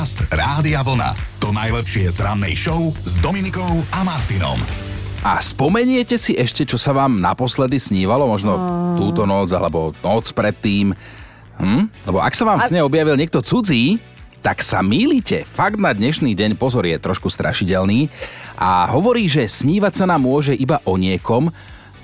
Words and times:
Podcast 0.00 0.32
Rádia 0.32 0.80
Vlna. 0.80 1.12
To 1.44 1.52
najlepšie 1.52 2.08
z 2.08 2.24
rannej 2.24 2.56
show 2.56 2.88
s 3.04 3.20
Dominikou 3.20 3.84
a 3.92 4.00
Martinom. 4.00 4.56
A 5.20 5.36
spomeniete 5.44 6.16
si 6.16 6.32
ešte, 6.32 6.64
čo 6.64 6.80
sa 6.80 6.96
vám 6.96 7.20
naposledy 7.20 7.76
snívalo? 7.76 8.24
Možno 8.24 8.56
túto 8.96 9.28
noc, 9.28 9.52
alebo 9.52 9.92
noc 10.00 10.24
predtým? 10.32 10.96
Hm? 11.60 11.92
Lebo 12.08 12.16
ak 12.16 12.32
sa 12.32 12.48
vám 12.48 12.64
v 12.64 12.68
sne 12.72 12.80
objavil 12.80 13.12
niekto 13.12 13.44
cudzí, 13.44 14.00
tak 14.40 14.64
sa 14.64 14.80
mýlite. 14.80 15.44
Fakt 15.44 15.76
na 15.76 15.92
dnešný 15.92 16.32
deň, 16.32 16.56
pozor, 16.56 16.88
je 16.88 16.96
trošku 16.96 17.28
strašidelný 17.28 18.08
a 18.56 18.88
hovorí, 18.88 19.28
že 19.28 19.44
snívať 19.44 20.00
sa 20.00 20.08
nám 20.08 20.24
môže 20.24 20.56
iba 20.56 20.80
o 20.88 20.96
niekom, 20.96 21.52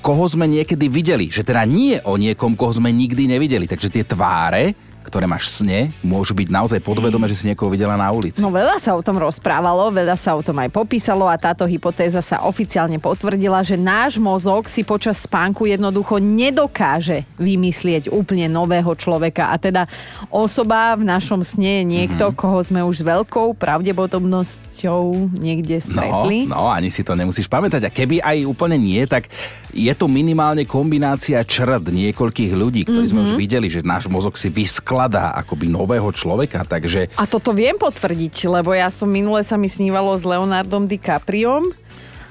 koho 0.05 0.25
sme 0.29 0.45
niekedy 0.45 0.85
videli. 0.93 1.33
Že 1.33 1.49
teda 1.49 1.65
nie 1.65 1.97
o 2.05 2.21
niekom, 2.21 2.61
koho 2.61 2.77
sme 2.77 2.93
nikdy 2.93 3.25
nevideli. 3.25 3.65
Takže 3.65 3.89
tie 3.89 4.05
tváre, 4.05 4.77
ktoré 5.07 5.31
máš 5.31 5.47
v 5.47 5.53
sne, 5.63 5.79
môžu 6.03 6.35
byť 6.35 6.51
naozaj 6.51 6.81
podvedome, 6.83 7.31
že 7.31 7.39
si 7.39 7.47
niekoho 7.47 7.71
videla 7.71 7.95
na 7.95 8.11
ulici. 8.11 8.43
No 8.43 8.51
veľa 8.51 8.83
sa 8.83 8.99
o 8.99 9.01
tom 9.01 9.23
rozprávalo, 9.23 9.95
veľa 9.95 10.19
sa 10.19 10.35
o 10.35 10.43
tom 10.43 10.59
aj 10.59 10.75
popísalo 10.75 11.31
a 11.31 11.39
táto 11.39 11.63
hypotéza 11.63 12.19
sa 12.19 12.43
oficiálne 12.43 12.99
potvrdila, 12.99 13.63
že 13.63 13.79
náš 13.79 14.19
mozog 14.19 14.67
si 14.67 14.83
počas 14.83 15.23
spánku 15.23 15.71
jednoducho 15.71 16.19
nedokáže 16.19 17.23
vymyslieť 17.39 18.11
úplne 18.11 18.51
nového 18.51 18.91
človeka. 18.99 19.55
A 19.55 19.57
teda 19.63 19.87
osoba 20.29 20.99
v 20.99 21.07
našom 21.07 21.47
sne 21.47 21.81
je 21.81 21.85
niekto, 21.87 22.25
mm-hmm. 22.29 22.41
koho 22.43 22.59
sme 22.67 22.83
už 22.83 23.01
s 23.01 23.07
veľkou 23.07 23.55
pravdepodobnosťou 23.55 25.31
niekde 25.39 25.79
stretli. 25.79 26.51
No, 26.51 26.67
no, 26.67 26.75
ani 26.75 26.91
si 26.91 27.07
to 27.07 27.15
nemusíš 27.15 27.47
pamätať. 27.47 27.87
A 27.87 27.95
keby 27.95 28.19
aj 28.19 28.43
úplne 28.43 28.75
nie, 28.75 29.01
tak 29.07 29.31
je 29.71 29.93
to 29.95 30.11
minimálne 30.11 30.67
kombinácia 30.67 31.39
črd 31.47 31.95
niekoľkých 31.95 32.53
ľudí, 32.57 32.83
ktorí 32.85 33.07
mm-hmm. 33.07 33.23
sme 33.23 33.27
už 33.31 33.33
videli, 33.39 33.69
že 33.71 33.87
náš 33.87 34.11
mozog 34.11 34.35
si 34.35 34.51
vyskladá 34.51 34.96
skladá 34.97 35.37
akoby 35.37 35.69
nového 35.69 36.09
človeka, 36.09 36.65
takže... 36.65 37.13
A 37.21 37.29
toto 37.29 37.53
viem 37.53 37.77
potvrdiť, 37.77 38.49
lebo 38.49 38.73
ja 38.73 38.89
som 38.89 39.13
minule 39.13 39.45
sa 39.45 39.61
mi 39.61 39.69
snívalo 39.69 40.09
s 40.17 40.25
Leonardom 40.25 40.89
DiCapriom 40.89 41.69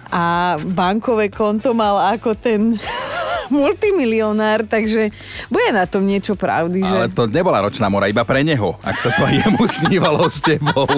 a 0.09 0.57
bankové 0.73 1.29
konto 1.29 1.77
mal 1.77 2.17
ako 2.17 2.33
ten 2.33 2.81
multimilionár, 3.53 4.65
takže 4.65 5.13
bude 5.53 5.69
na 5.77 5.85
tom 5.85 6.09
niečo 6.09 6.33
pravdy, 6.33 6.81
že... 6.81 6.97
Ale 7.05 7.13
to 7.13 7.29
nebola 7.29 7.61
ročná 7.61 7.85
mora, 7.85 8.09
iba 8.09 8.25
pre 8.25 8.41
neho, 8.41 8.81
ak 8.81 8.97
sa 8.97 9.13
to 9.13 9.29
jemu 9.29 9.61
snívalo 9.77 10.25
s 10.25 10.41
tebou. 10.41 10.89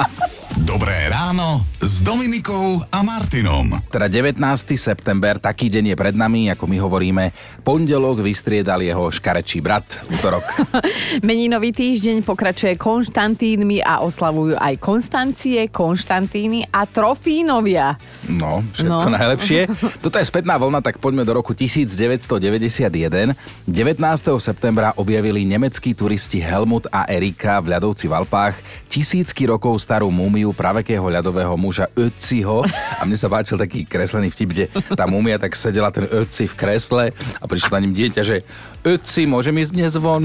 Dobré 0.74 1.06
ráno 1.06 1.70
s 1.86 2.02
Dominikou 2.02 2.82
a 2.90 2.98
Martinom. 3.06 3.70
Teda 3.94 4.10
19. 4.10 4.42
september, 4.74 5.38
taký 5.38 5.70
deň 5.70 5.94
je 5.94 5.96
pred 5.96 6.18
nami, 6.18 6.50
ako 6.50 6.66
my 6.66 6.82
hovoríme. 6.82 7.24
Pondelok 7.62 8.26
vystriedal 8.26 8.82
jeho 8.82 9.06
škarečí 9.06 9.62
brat, 9.62 10.02
útorok. 10.10 10.42
Meninový 11.30 11.70
týždeň 11.70 12.26
pokračuje 12.26 12.74
Konštantínmi 12.74 13.86
a 13.86 14.02
oslavujú 14.02 14.58
aj 14.58 14.82
Konstancie, 14.82 15.70
Konštantíny 15.70 16.66
a 16.74 16.90
Trofínovia. 16.90 17.94
No, 18.26 18.66
všetko 18.74 19.06
no. 19.06 19.14
najlepšie. 19.14 19.60
Toto 20.02 20.18
je 20.18 20.26
spätná 20.26 20.58
vlna, 20.58 20.82
tak 20.82 20.98
poďme 20.98 21.22
do 21.22 21.38
roku 21.38 21.54
1991. 21.54 23.38
19. 23.70 24.02
septembra 24.42 24.90
objavili 24.98 25.46
nemeckí 25.46 25.94
turisti 25.94 26.42
Helmut 26.42 26.90
a 26.90 27.06
Erika 27.06 27.62
v 27.62 27.78
ľadovci 27.78 28.10
v 28.10 28.12
Alpách 28.18 28.58
tisícky 28.90 29.46
rokov 29.46 29.78
starú 29.78 30.10
múmiu 30.10 30.50
pravekého 30.50 31.06
ľadového 31.06 31.54
muža 31.54 31.75
Ötziho 31.84 32.64
a 32.96 33.04
mne 33.04 33.20
sa 33.20 33.28
páčil 33.28 33.60
taký 33.60 33.84
kreslený 33.84 34.32
vtip, 34.32 34.48
kde 34.48 34.64
tá 34.96 35.04
múmia 35.04 35.36
tak 35.36 35.52
sedela 35.52 35.92
ten 35.92 36.08
Ötzi 36.08 36.48
v 36.48 36.54
kresle 36.56 37.04
a 37.12 37.44
prišlo 37.44 37.76
na 37.76 37.84
ním 37.84 37.92
dieťa, 37.92 38.22
že 38.24 38.40
Ötzi, 38.86 39.28
môžem 39.28 39.52
ísť 39.58 39.72
dnes 39.74 39.92
von? 39.98 40.22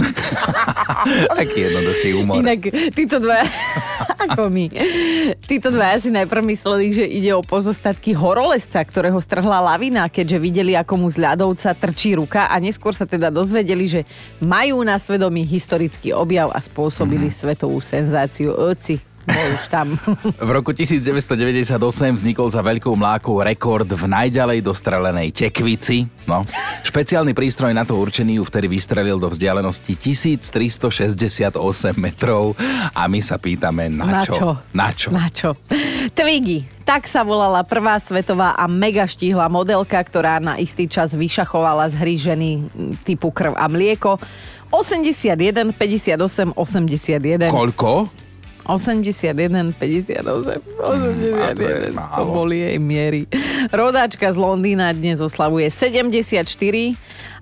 Taký 1.42 1.58
jednoduchý 1.66 2.10
humor. 2.14 2.46
Inak 2.46 2.70
títo 2.94 3.18
dva, 3.18 3.42
ako 4.30 4.54
my, 4.54 4.70
títo 5.50 5.74
dva 5.74 5.98
si 5.98 6.14
najprv 6.14 6.46
mysleli, 6.46 6.94
že 6.94 7.06
ide 7.10 7.34
o 7.34 7.42
pozostatky 7.42 8.14
horolesca, 8.14 8.78
ktorého 8.86 9.18
strhla 9.18 9.66
lavina, 9.66 10.06
keďže 10.14 10.38
videli, 10.38 10.78
ako 10.78 10.94
mu 10.94 11.08
z 11.10 11.26
ľadovca 11.26 11.74
trčí 11.74 12.14
ruka 12.14 12.54
a 12.54 12.56
neskôr 12.62 12.94
sa 12.94 13.10
teda 13.10 13.34
dozvedeli, 13.34 13.90
že 13.90 14.02
majú 14.38 14.86
na 14.86 15.02
svedomí 15.02 15.42
historický 15.42 16.14
objav 16.14 16.54
a 16.54 16.62
spôsobili 16.62 17.34
mm. 17.34 17.36
svetovú 17.36 17.82
senzáciu. 17.82 18.54
Ötzi, 19.28 19.48
už 19.54 19.66
tam. 19.70 19.88
V 20.38 20.50
roku 20.50 20.74
1998 20.74 21.78
vznikol 22.18 22.48
za 22.50 22.62
veľkou 22.62 22.94
mlákou 22.98 23.38
rekord 23.42 23.86
v 23.86 24.04
najďalej 24.10 24.66
dostrelenej 24.66 25.30
tekvici. 25.34 26.10
No. 26.26 26.46
Špeciálny 26.86 27.34
prístroj 27.38 27.74
na 27.74 27.86
to 27.86 27.98
určený 27.98 28.42
ju 28.42 28.44
vtedy 28.46 28.68
vystrelil 28.70 29.18
do 29.22 29.30
vzdialenosti 29.30 29.94
1368 29.94 31.58
metrov 31.98 32.58
a 32.94 33.06
my 33.06 33.20
sa 33.22 33.38
pýtame 33.38 33.90
na, 33.90 34.22
na 34.22 34.22
čo? 34.26 34.34
čo? 34.34 34.50
Na 34.74 34.90
čo? 34.94 35.10
Na 35.14 35.28
čo? 35.30 35.50
Twiggy. 36.18 36.66
Tak 36.82 37.06
sa 37.06 37.22
volala 37.22 37.62
prvá 37.62 38.02
svetová 38.02 38.58
a 38.58 38.66
mega 38.66 39.06
štíhla 39.06 39.48
modelka, 39.48 40.02
ktorá 40.02 40.42
na 40.42 40.58
istý 40.58 40.90
čas 40.90 41.14
vyšachovala 41.14 41.94
z 41.94 41.96
hry 41.96 42.16
ženy 42.18 42.50
typu 43.06 43.30
krv 43.30 43.54
a 43.54 43.70
mlieko. 43.70 44.18
81, 44.72 45.76
58, 45.76 46.56
81. 46.56 47.52
Koľko? 47.52 48.08
81, 48.66 49.74
58, 49.74 50.28
81, 50.28 51.94
mm, 51.94 52.00
to 52.16 52.26
boli 52.26 52.60
jej 52.60 52.80
miery. 52.80 53.26
Rodáčka 53.70 54.26
z 54.34 54.38
Londýna 54.42 54.90
dnes 54.90 55.22
oslavuje 55.22 55.70
74 55.70 56.42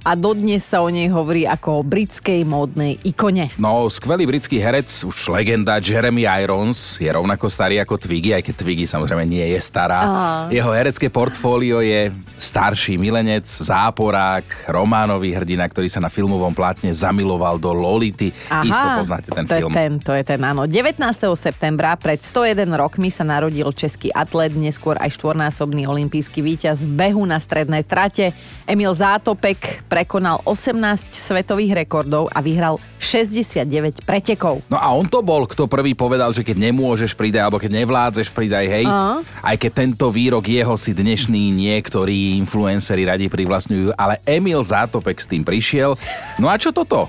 a 0.04 0.16
dodnes 0.16 0.64
sa 0.64 0.80
o 0.80 0.88
nej 0.88 1.12
hovorí 1.12 1.44
ako 1.44 1.80
o 1.80 1.82
britskej 1.84 2.48
módnej 2.48 3.00
ikone. 3.04 3.52
No, 3.60 3.88
skvelý 3.92 4.24
britský 4.28 4.60
herec, 4.60 4.88
už 5.04 5.32
legenda 5.32 5.80
Jeremy 5.80 6.24
Irons, 6.24 7.00
je 7.04 7.12
rovnako 7.12 7.52
starý 7.52 7.84
ako 7.84 8.00
Twiggy, 8.00 8.32
aj 8.32 8.44
keď 8.48 8.56
Twiggy 8.64 8.86
samozrejme 8.88 9.28
nie 9.28 9.44
je 9.56 9.60
stará. 9.60 10.00
Aha. 10.04 10.36
Jeho 10.52 10.72
herecké 10.72 11.12
portfólio 11.12 11.84
je 11.84 12.16
starší 12.40 12.96
milenec, 12.96 13.44
záporák, 13.44 14.72
románový 14.72 15.36
hrdina, 15.36 15.68
ktorý 15.68 15.92
sa 15.92 16.00
na 16.00 16.08
filmovom 16.08 16.56
plátne 16.56 16.96
zamiloval 16.96 17.60
do 17.60 17.76
Lolity. 17.76 18.32
Aha, 18.48 18.64
Isto 18.64 18.88
poznáte 19.04 19.30
ten 19.36 19.44
to 19.44 19.56
film. 19.60 19.72
Je 19.72 19.76
ten, 19.76 19.92
to 20.00 20.12
je 20.16 20.24
ten, 20.24 20.40
áno. 20.40 20.64
19. 20.64 20.96
septembra 21.36 22.00
pred 22.00 22.24
101 22.24 22.72
rokmi 22.72 23.12
sa 23.12 23.28
narodil 23.28 23.68
český 23.76 24.16
atlet, 24.16 24.56
neskôr 24.56 24.96
aj 24.96 25.12
štvornásobný 25.20 25.84
olimpijský 25.92 26.09
víťaz 26.42 26.82
v 26.84 26.92
behu 26.98 27.22
na 27.24 27.38
strednej 27.38 27.86
trate. 27.86 28.34
Emil 28.66 28.90
Zátopek 28.90 29.86
prekonal 29.86 30.42
18 30.44 31.14
svetových 31.14 31.86
rekordov 31.86 32.28
a 32.34 32.42
vyhral 32.42 32.82
69 32.98 34.04
pretekov. 34.04 34.66
No 34.68 34.82
a 34.82 34.92
on 34.92 35.08
to 35.08 35.22
bol, 35.22 35.46
kto 35.46 35.70
prvý 35.70 35.94
povedal, 35.94 36.34
že 36.34 36.42
keď 36.42 36.74
nemôžeš 36.74 37.14
pridaj, 37.14 37.48
alebo 37.48 37.62
keď 37.62 37.86
nevládzeš 37.86 38.34
pridaj, 38.34 38.66
hej. 38.68 38.86
Uh-huh. 38.90 39.22
Aj 39.24 39.56
keď 39.56 39.72
tento 39.86 40.10
výrok 40.10 40.50
jeho 40.50 40.76
si 40.76 40.92
dnešní 40.92 41.54
niektorí 41.54 42.36
influenceri 42.42 43.06
radi 43.08 43.30
privlastňujú, 43.30 43.96
ale 43.96 44.20
Emil 44.26 44.66
Zátopek 44.66 45.22
s 45.22 45.30
tým 45.30 45.46
prišiel. 45.46 45.96
No 46.42 46.50
a 46.50 46.58
čo 46.58 46.74
toto? 46.74 47.08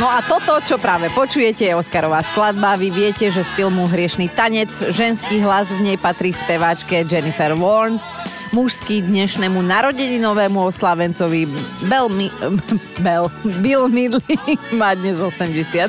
No 0.00 0.08
a 0.08 0.24
toto, 0.24 0.56
čo 0.64 0.80
práve 0.80 1.12
počujete, 1.12 1.68
je 1.68 1.76
Oscarová 1.76 2.24
skladba. 2.24 2.80
Vy 2.80 2.88
viete, 2.88 3.28
že 3.28 3.44
z 3.44 3.50
filmu 3.52 3.84
Hriešný 3.84 4.32
tanec 4.32 4.72
ženský 4.88 5.44
hlas 5.44 5.68
v 5.68 5.84
nej 5.84 5.98
patrí 6.00 6.32
speváčke 6.32 7.04
Jennifer 7.04 7.52
Warnes 7.52 8.00
mužský 8.56 9.04
dnešnému 9.04 9.60
narodeninovému 9.60 10.64
oslavencovi 10.64 11.44
Bel, 11.88 12.08
Mi, 12.08 12.32
Bel, 13.04 13.28
Bill 13.60 13.88
Midley 13.92 14.36
má 14.72 14.96
dnes 14.96 15.20
83. 15.20 15.88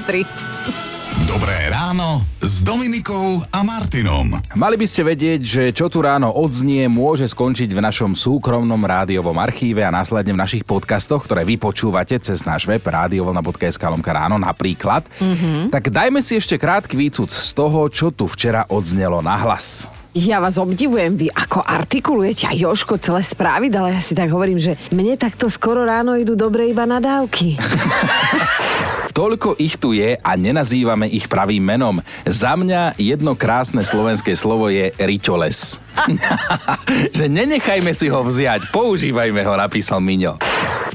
Dobré 1.24 1.56
ráno 1.72 2.33
s 2.64 2.72
Dominikou 2.72 3.44
a 3.52 3.60
Martinom. 3.60 4.40
Mali 4.56 4.80
by 4.80 4.88
ste 4.88 5.04
vedieť, 5.04 5.42
že 5.44 5.64
čo 5.76 5.92
tu 5.92 6.00
ráno 6.00 6.32
odznie, 6.32 6.88
môže 6.88 7.28
skončiť 7.28 7.68
v 7.68 7.84
našom 7.84 8.16
súkromnom 8.16 8.80
rádiovom 8.80 9.36
archíve 9.36 9.84
a 9.84 9.92
následne 9.92 10.32
v 10.32 10.40
našich 10.40 10.64
podcastoch, 10.64 11.28
ktoré 11.28 11.44
vy 11.44 11.60
počúvate 11.60 12.16
cez 12.24 12.48
náš 12.48 12.64
web 12.64 12.80
radiovolna.sk 12.80 13.84
ráno 14.08 14.40
napríklad. 14.40 15.04
Mm-hmm. 15.20 15.76
Tak 15.76 15.92
dajme 15.92 16.24
si 16.24 16.40
ešte 16.40 16.56
krátky 16.56 16.96
výcud 16.96 17.28
z 17.28 17.52
toho, 17.52 17.92
čo 17.92 18.16
tu 18.16 18.32
včera 18.32 18.64
odznelo 18.72 19.20
na 19.20 19.36
hlas. 19.44 19.92
Ja 20.16 20.40
vás 20.40 20.56
obdivujem, 20.56 21.20
vy 21.20 21.36
ako 21.36 21.68
artikulujete 21.68 22.48
a 22.48 22.56
Joško 22.56 22.96
celé 22.96 23.28
správy, 23.28 23.68
ale 23.76 24.00
ja 24.00 24.00
si 24.00 24.16
tak 24.16 24.32
hovorím, 24.32 24.64
že 24.64 24.80
mne 24.96 25.20
takto 25.20 25.52
skoro 25.52 25.84
ráno 25.84 26.16
idú 26.16 26.40
dobre 26.40 26.72
iba 26.72 26.88
nadávky. 26.88 27.60
Toľko 29.14 29.62
ich 29.62 29.78
tu 29.78 29.94
je 29.94 30.18
a 30.18 30.32
nenazývame 30.34 31.06
ich 31.06 31.30
pravým 31.30 31.62
menom. 31.62 32.02
Za 32.26 32.58
mňa 32.58 32.98
jedno 32.98 33.38
krásne 33.38 33.86
slovenské 33.86 34.34
slovo 34.34 34.74
je 34.74 34.90
ričoles. 34.98 35.78
že 37.18 37.30
nenechajme 37.30 37.94
si 37.94 38.10
ho 38.10 38.26
vziať, 38.26 38.74
používajme 38.74 39.46
ho, 39.46 39.54
napísal 39.54 40.02
Miňo. 40.02 40.42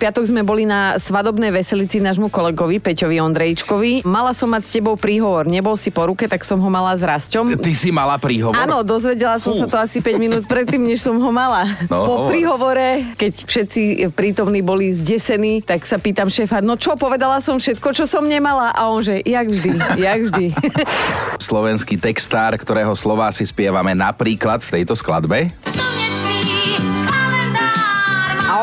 piatok 0.02 0.26
sme 0.26 0.42
boli 0.42 0.66
na 0.66 0.98
svadobnej 0.98 1.54
veselici 1.54 2.02
nášmu 2.02 2.26
kolegovi 2.26 2.82
Peťovi 2.82 3.22
Ondrejčkovi. 3.22 4.02
Mala 4.02 4.34
som 4.34 4.50
mať 4.50 4.62
s 4.66 4.70
tebou 4.74 4.98
príhovor. 4.98 5.46
Nebol 5.46 5.78
si 5.78 5.94
po 5.94 6.10
ruke, 6.10 6.26
tak 6.26 6.42
som 6.42 6.58
ho 6.58 6.66
mala 6.66 6.98
s 6.98 7.06
Rasťom. 7.06 7.54
Ty 7.54 7.72
si 7.74 7.94
mala 7.94 8.18
príhovor? 8.18 8.58
Áno, 8.58 8.82
dozvedela 8.82 9.38
som 9.38 9.54
Fú. 9.54 9.62
sa 9.62 9.66
to 9.70 9.78
asi 9.78 10.02
5 10.02 10.18
minút 10.18 10.42
predtým, 10.50 10.82
než 10.82 11.06
som 11.06 11.14
ho 11.14 11.30
mala. 11.30 11.70
No, 11.86 12.02
po 12.02 12.14
hovor. 12.26 12.30
príhovore, 12.34 12.88
keď 13.14 13.46
všetci 13.46 13.82
prítomní 14.10 14.58
boli 14.58 14.90
zdesení, 14.90 15.62
tak 15.62 15.86
sa 15.86 16.02
pýtam 16.02 16.26
šéfa, 16.26 16.58
no 16.58 16.74
čo, 16.74 16.98
povedala 16.98 17.38
som 17.38 17.62
všetko, 17.62 17.94
čo 17.94 18.07
som 18.08 18.24
nemala. 18.24 18.72
A 18.72 18.88
on 18.88 19.04
že, 19.04 19.20
jak 19.22 19.46
vždy, 19.46 19.70
jak 20.00 20.20
vždy. 20.32 20.46
Slovenský 21.36 22.00
textár, 22.00 22.56
ktorého 22.56 22.96
slová 22.96 23.28
si 23.28 23.44
spievame 23.44 23.92
napríklad 23.92 24.64
v 24.64 24.80
tejto 24.80 24.96
skladbe. 24.96 25.52
Slnečný 25.62 25.68
kalendár 25.68 25.92
má 25.92 26.07
A 26.07 26.07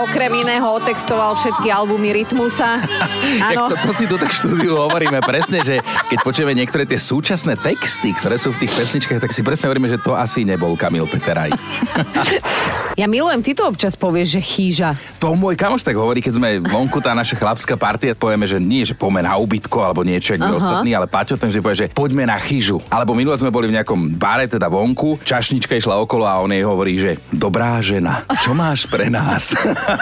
okrem 0.06 0.31
iného 0.46 0.68
otextoval 0.78 1.34
všetky 1.34 1.68
albumy 1.74 2.13
Rytmusa. 2.22 2.78
Áno. 3.50 3.68
Jak 3.68 3.81
to, 3.81 3.90
to 3.90 3.92
si 3.98 4.06
tu 4.06 4.16
tak 4.22 4.31
štúdiu 4.31 4.78
hovoríme 4.78 5.18
presne, 5.25 5.66
že 5.66 5.81
keď 5.81 6.18
počujeme 6.22 6.54
niektoré 6.54 6.86
tie 6.86 7.02
súčasné 7.02 7.57
texty, 7.57 8.13
ktoré 8.13 8.38
sú 8.38 8.54
v 8.54 8.66
tých 8.66 8.72
pesničkách, 8.78 9.19
tak 9.19 9.34
si 9.34 9.42
presne 9.42 9.68
hovoríme, 9.74 9.90
že 9.90 9.98
to 10.00 10.13
asi 10.13 10.46
nebol 10.46 10.78
Kamil 10.78 11.10
Peteraj. 11.10 11.52
Ja 12.96 13.12
milujem, 13.12 13.44
ty 13.44 13.52
to 13.52 13.68
občas 13.68 13.92
povieš, 14.00 14.40
že 14.40 14.42
chýža. 14.42 14.90
To 15.19 15.36
môj 15.36 15.60
kamoš 15.60 15.84
tak 15.84 16.00
hovorí, 16.00 16.24
keď 16.24 16.40
sme 16.40 16.50
vonku, 16.63 17.04
tá 17.04 17.12
naša 17.12 17.36
chlapská 17.36 17.75
partia, 17.75 18.16
povieme, 18.16 18.48
že 18.48 18.56
nie, 18.56 18.88
že 18.88 18.96
poďme 18.96 19.28
na 19.28 19.36
ubytko 19.36 19.84
alebo 19.84 20.00
niečo, 20.00 20.31
Aha. 20.40 20.56
ostatní, 20.56 20.96
ale 20.96 21.04
Paťo 21.04 21.36
ten, 21.36 21.52
že 21.52 21.60
povie, 21.60 21.75
že 21.75 21.92
poďme 21.92 22.24
na 22.24 22.40
chyžu. 22.40 22.80
Alebo 22.88 23.12
minule 23.12 23.36
sme 23.36 23.52
boli 23.52 23.68
v 23.68 23.75
nejakom 23.75 24.16
bare, 24.16 24.48
teda 24.48 24.72
vonku, 24.72 25.19
čašnička 25.28 25.75
išla 25.75 26.00
okolo 26.07 26.24
a 26.24 26.40
on 26.40 26.56
jej 26.56 26.63
hovorí, 26.63 26.96
že 26.96 27.19
dobrá 27.36 27.84
žena, 27.84 28.24
čo 28.40 28.56
máš 28.56 28.88
pre 28.88 29.12
nás? 29.12 29.52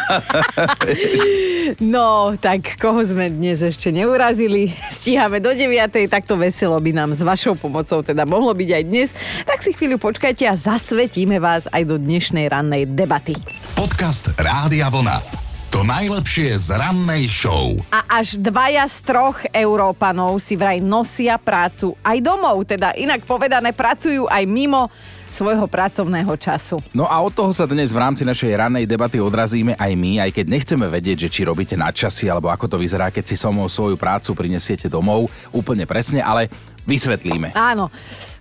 No, 1.79 2.35
tak 2.37 2.75
koho 2.77 3.01
sme 3.01 3.31
dnes 3.31 3.63
ešte 3.63 3.89
neurazili? 3.89 4.75
Stíhame 4.91 5.39
do 5.39 5.51
9. 5.51 6.11
Takto 6.11 6.35
veselo 6.35 6.75
by 6.77 6.91
nám 6.91 7.15
s 7.15 7.23
vašou 7.23 7.55
pomocou 7.55 8.03
teda 8.03 8.27
mohlo 8.27 8.51
byť 8.51 8.69
aj 8.69 8.83
dnes. 8.83 9.09
Tak 9.47 9.63
si 9.63 9.71
chvíľu 9.71 9.97
počkajte 9.97 10.43
a 10.47 10.59
zasvetíme 10.59 11.39
vás 11.39 11.65
aj 11.71 11.83
do 11.87 11.95
dnešnej 11.95 12.51
rannej 12.51 12.89
debaty. 12.89 13.33
Podcast 13.73 14.29
Rádia 14.35 14.91
Vlna. 14.91 15.43
To 15.73 15.81
najlepšie 15.81 16.53
z 16.53 16.77
rannej 16.77 17.25
show. 17.25 17.73
A 17.89 18.21
až 18.21 18.37
dvaja 18.37 18.85
z 18.85 19.09
troch 19.09 19.41
Európanov 19.49 20.37
si 20.37 20.53
vraj 20.53 20.77
nosia 20.77 21.41
prácu 21.41 21.97
aj 22.05 22.21
domov, 22.21 22.61
teda 22.69 22.93
inak 22.93 23.25
povedané 23.25 23.73
pracujú 23.73 24.29
aj 24.29 24.45
mimo 24.45 24.93
svojho 25.33 25.65
pracovného 25.65 26.33
času. 26.37 26.77
No 26.93 27.09
a 27.09 27.17
od 27.19 27.33
toho 27.33 27.49
sa 27.51 27.65
dnes 27.65 27.89
v 27.89 27.99
rámci 27.99 28.21
našej 28.23 28.53
rannej 28.53 28.85
debaty 28.85 29.17
odrazíme 29.17 29.73
aj 29.75 29.91
my, 29.97 30.23
aj 30.23 30.31
keď 30.31 30.45
nechceme 30.47 30.85
vedieť, 30.87 31.27
že 31.27 31.31
či 31.33 31.41
robíte 31.43 31.73
nadčasy, 31.73 32.29
alebo 32.29 32.53
ako 32.53 32.69
to 32.69 32.77
vyzerá, 32.77 33.09
keď 33.09 33.33
si 33.33 33.35
somou 33.35 33.65
svoju 33.65 33.97
prácu 33.97 34.37
prinesiete 34.37 34.85
domov 34.85 35.27
úplne 35.49 35.89
presne, 35.89 36.21
ale 36.21 36.47
vysvetlíme. 36.85 37.57
Áno. 37.57 37.89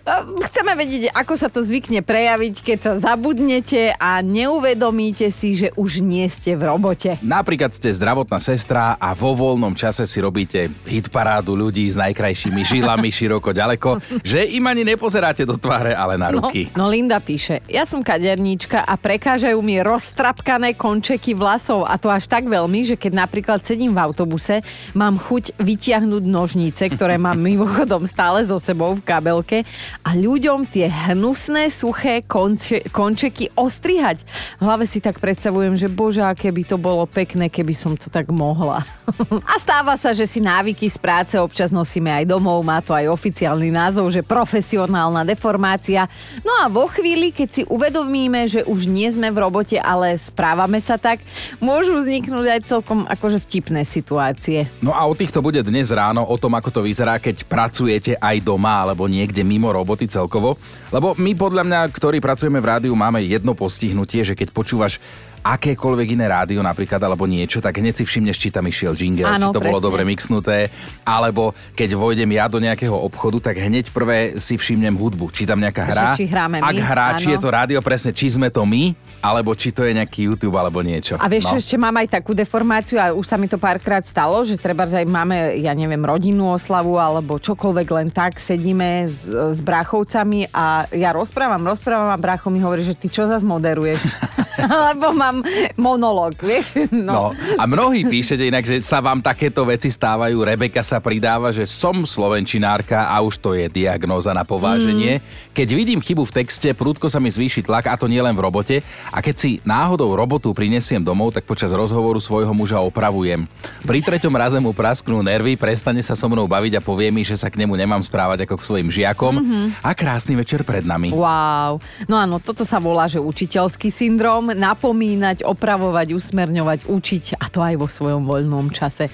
E, 0.02 0.42
Chceme 0.52 0.74
vedieť, 0.74 1.14
ako 1.14 1.34
sa 1.34 1.46
to 1.50 1.62
zvykne 1.62 2.02
prejaviť, 2.02 2.54
keď 2.62 2.78
sa 2.78 2.92
zabudnete 2.98 3.94
a 3.98 4.18
neuvedomíte 4.22 5.30
si, 5.30 5.54
že 5.58 5.74
už 5.78 6.02
nie 6.02 6.26
ste 6.26 6.54
v 6.54 6.70
robote. 6.70 7.18
Napríklad 7.22 7.74
ste 7.74 7.90
zdravotná 7.90 8.38
sestra 8.42 8.94
a 8.98 9.14
vo 9.14 9.34
voľnom 9.34 9.74
čase 9.74 10.06
si 10.06 10.18
robíte 10.22 10.70
hitparádu 10.86 11.54
ľudí 11.54 11.86
s 11.86 11.98
najkrajšími 11.98 12.62
žilami 12.66 13.10
široko 13.18 13.54
ďaleko, 13.54 14.02
že 14.22 14.42
im 14.54 14.66
ani 14.66 14.82
nepozeráte 14.86 15.46
do 15.46 15.54
tváre, 15.54 15.94
ale 15.94 16.18
na 16.18 16.34
ruky. 16.34 16.70
No, 16.74 16.86
no 16.86 16.94
Linda 16.94 17.22
píše, 17.22 17.62
ja 17.70 17.86
som 17.86 18.02
kaderníčka 18.02 18.82
a 18.82 18.94
prekážajú 18.98 19.58
mi 19.62 19.78
roztrapkané 19.82 20.74
končeky 20.74 21.34
vlasov 21.34 21.86
a 21.86 21.94
to 21.98 22.10
až 22.10 22.26
tak 22.26 22.46
veľmi, 22.50 22.86
že 22.86 22.98
keď 22.98 23.22
napríklad 23.22 23.62
sedím 23.62 23.94
v 23.94 24.02
autobuse, 24.02 24.62
mám 24.94 25.18
chuť 25.22 25.58
vytiahnuť 25.58 26.22
nožnice, 26.26 26.82
ktoré 26.90 27.18
mám 27.18 27.38
mimochodom 27.50 28.06
stále 28.10 28.42
so 28.42 28.58
sebou 28.62 28.98
v 28.98 29.06
kabelke 29.06 29.62
a 30.00 30.18
ľuďom 30.18 30.66
tie 30.66 30.90
hnusné, 30.90 31.70
suché 31.70 32.24
konče, 32.26 32.90
končeky 32.90 33.52
ostrihať. 33.54 34.24
V 34.58 34.62
hlave 34.66 34.88
si 34.88 34.98
tak 34.98 35.22
predstavujem, 35.22 35.78
že 35.78 35.92
bože, 35.92 36.24
aké 36.24 36.50
by 36.50 36.62
to 36.66 36.76
bolo 36.80 37.06
pekné, 37.06 37.46
keby 37.46 37.70
som 37.76 37.94
to 37.94 38.10
tak 38.10 38.32
mohla. 38.34 38.82
a 39.52 39.54
stáva 39.62 39.94
sa, 39.94 40.10
že 40.10 40.26
si 40.26 40.42
návyky 40.42 40.90
z 40.90 40.98
práce 40.98 41.34
občas 41.38 41.70
nosíme 41.70 42.10
aj 42.10 42.24
domov, 42.26 42.66
má 42.66 42.82
to 42.82 42.96
aj 42.96 43.06
oficiálny 43.12 43.70
názov, 43.70 44.10
že 44.10 44.26
profesionálna 44.26 45.22
deformácia. 45.22 46.10
No 46.42 46.50
a 46.58 46.66
vo 46.66 46.90
chvíli, 46.90 47.30
keď 47.30 47.48
si 47.48 47.62
uvedomíme, 47.68 48.50
že 48.50 48.66
už 48.66 48.90
nie 48.90 49.06
sme 49.06 49.30
v 49.30 49.38
robote, 49.38 49.78
ale 49.78 50.18
správame 50.18 50.82
sa 50.82 50.98
tak, 50.98 51.22
môžu 51.62 52.02
vzniknúť 52.02 52.46
aj 52.58 52.60
celkom 52.66 53.06
akože 53.06 53.38
vtipné 53.38 53.86
situácie. 53.86 54.66
No 54.82 54.96
a 54.96 55.06
o 55.06 55.14
týchto 55.14 55.38
bude 55.38 55.62
dnes 55.62 55.94
ráno, 55.94 56.26
o 56.26 56.36
tom, 56.40 56.58
ako 56.58 56.74
to 56.74 56.80
vyzerá, 56.82 57.22
keď 57.22 57.46
pracujete 57.46 58.18
aj 58.18 58.36
doma 58.42 58.82
alebo 58.82 59.06
niekde 59.06 59.46
mimo 59.46 59.70
roboty 59.70 59.81
celkovo. 60.08 60.56
Lebo 60.94 61.18
my 61.18 61.32
podľa 61.34 61.62
mňa, 61.66 61.80
ktorí 61.90 62.18
pracujeme 62.22 62.62
v 62.62 62.68
rádiu, 62.68 62.94
máme 62.94 63.20
jedno 63.24 63.52
postihnutie, 63.52 64.22
že 64.22 64.38
keď 64.38 64.54
počúvaš 64.54 65.02
akékoľvek 65.42 66.14
iné 66.14 66.30
rádio 66.30 66.62
napríklad 66.62 67.02
alebo 67.02 67.26
niečo, 67.26 67.58
tak 67.58 67.82
hneď 67.82 67.98
si 67.98 68.04
všimneš, 68.06 68.36
či 68.38 68.48
tam 68.54 68.64
išiel 68.70 68.94
jingle, 68.94 69.26
Áno, 69.26 69.50
či 69.50 69.58
to 69.58 69.60
bolo 69.60 69.78
presne. 69.82 69.86
dobre 69.90 70.02
mixnuté, 70.06 70.58
alebo 71.02 71.50
keď 71.74 71.98
vojdem 71.98 72.30
ja 72.30 72.46
do 72.46 72.62
nejakého 72.62 72.94
obchodu, 72.94 73.50
tak 73.50 73.58
hneď 73.58 73.90
prvé 73.90 74.38
si 74.38 74.54
všimnem 74.54 74.94
hudbu, 74.94 75.34
či 75.34 75.42
tam 75.42 75.58
nejaká 75.58 75.82
hra. 75.82 76.14
Že 76.14 76.22
či 76.22 76.26
hráme 76.30 76.62
my, 76.62 76.66
Ak 76.70 76.76
hrá, 76.78 77.06
či 77.18 77.28
áno. 77.28 77.34
je 77.34 77.38
to 77.42 77.48
rádio 77.50 77.78
presne, 77.82 78.14
či 78.14 78.30
sme 78.30 78.54
to 78.54 78.62
my, 78.62 78.94
alebo 79.18 79.50
či 79.58 79.74
to 79.74 79.82
je 79.82 79.92
nejaký 79.98 80.30
YouTube 80.30 80.54
alebo 80.54 80.78
niečo. 80.78 81.18
A 81.18 81.26
vieš, 81.26 81.50
no. 81.50 81.58
ešte 81.58 81.74
mám 81.74 81.94
aj 81.98 82.22
takú 82.22 82.32
deformáciu 82.38 83.02
a 83.02 83.10
už 83.10 83.26
sa 83.26 83.34
mi 83.34 83.50
to 83.50 83.58
párkrát 83.58 84.06
stalo, 84.06 84.46
že 84.46 84.54
treba 84.54 84.86
aj 84.86 85.06
máme, 85.06 85.58
ja 85.58 85.74
neviem, 85.74 86.00
rodinnú 86.02 86.54
oslavu 86.54 87.02
alebo 87.02 87.42
čokoľvek 87.42 87.88
len 87.90 88.08
tak, 88.14 88.38
sedíme 88.38 89.10
s, 89.10 89.26
s 89.26 89.58
bráchovcami 89.58 90.54
a 90.54 90.86
ja 90.94 91.10
rozprávam, 91.10 91.66
rozprávam 91.66 92.14
a 92.14 92.18
brácho 92.18 92.46
mi 92.50 92.62
hovorí, 92.62 92.86
že 92.86 92.94
ty 92.94 93.10
čo 93.10 93.26
zase 93.26 93.42
moderuješ? 93.42 93.98
Lebo 94.92 95.12
mám 95.16 95.40
monológ, 95.76 96.36
vieš? 96.40 96.86
No. 96.92 97.32
A 97.56 97.64
mnohí 97.64 98.04
píšete 98.04 98.48
inak, 98.48 98.64
že 98.64 98.84
sa 98.84 99.00
vám 99.00 99.24
takéto 99.24 99.64
veci 99.64 99.88
stávajú. 99.88 100.36
Rebeka 100.44 100.84
sa 100.84 101.00
pridáva, 101.00 101.50
že 101.50 101.64
som 101.68 102.04
slovenčinárka 102.04 103.08
a 103.08 103.20
už 103.24 103.40
to 103.40 103.56
je 103.56 103.66
diagnóza 103.72 104.30
na 104.36 104.44
pováženie. 104.44 105.18
Mm. 105.18 105.22
Keď 105.52 105.68
vidím 105.72 106.00
chybu 106.00 106.24
v 106.28 106.44
texte, 106.44 106.68
prúdko 106.72 107.12
sa 107.12 107.20
mi 107.20 107.28
zvýši 107.28 107.64
tlak 107.64 107.88
a 107.88 107.98
to 107.98 108.08
nielen 108.08 108.32
v 108.32 108.44
robote. 108.44 108.76
A 109.12 109.18
keď 109.20 109.36
si 109.36 109.50
náhodou 109.64 110.12
robotu 110.16 110.52
prinesiem 110.56 111.00
domov, 111.02 111.36
tak 111.36 111.44
počas 111.44 111.72
rozhovoru 111.72 112.20
svojho 112.20 112.52
muža 112.56 112.80
opravujem. 112.80 113.44
Pri 113.84 114.00
treťom 114.00 114.32
raze 114.32 114.58
mu 114.60 114.72
prasknú 114.72 115.20
nervy, 115.20 115.56
prestane 115.60 116.00
sa 116.00 116.16
so 116.16 116.28
mnou 116.30 116.48
baviť 116.48 116.78
a 116.78 116.84
povie 116.84 117.12
mi, 117.12 117.24
že 117.24 117.36
sa 117.36 117.52
k 117.52 117.60
nemu 117.60 117.74
nemám 117.76 118.00
správať 118.00 118.48
ako 118.48 118.54
k 118.60 118.66
svojim 118.66 118.88
žiakom. 118.88 119.34
Mm-hmm. 119.36 119.64
A 119.84 119.90
krásny 119.92 120.34
večer 120.38 120.64
pred 120.64 120.84
nami. 120.86 121.12
Wow. 121.12 121.80
No 122.08 122.16
áno, 122.16 122.40
toto 122.40 122.64
sa 122.64 122.80
volá, 122.80 123.04
že 123.08 123.20
učiteľský 123.20 123.92
syndrom. 123.92 124.51
Napomínať, 124.56 125.44
opravovať, 125.44 126.14
usmerňovať, 126.16 126.88
učiť 126.88 127.24
a 127.40 127.46
to 127.48 127.60
aj 127.60 127.74
vo 127.80 127.88
svojom 127.88 128.24
voľnom 128.24 128.72
čase. 128.72 129.08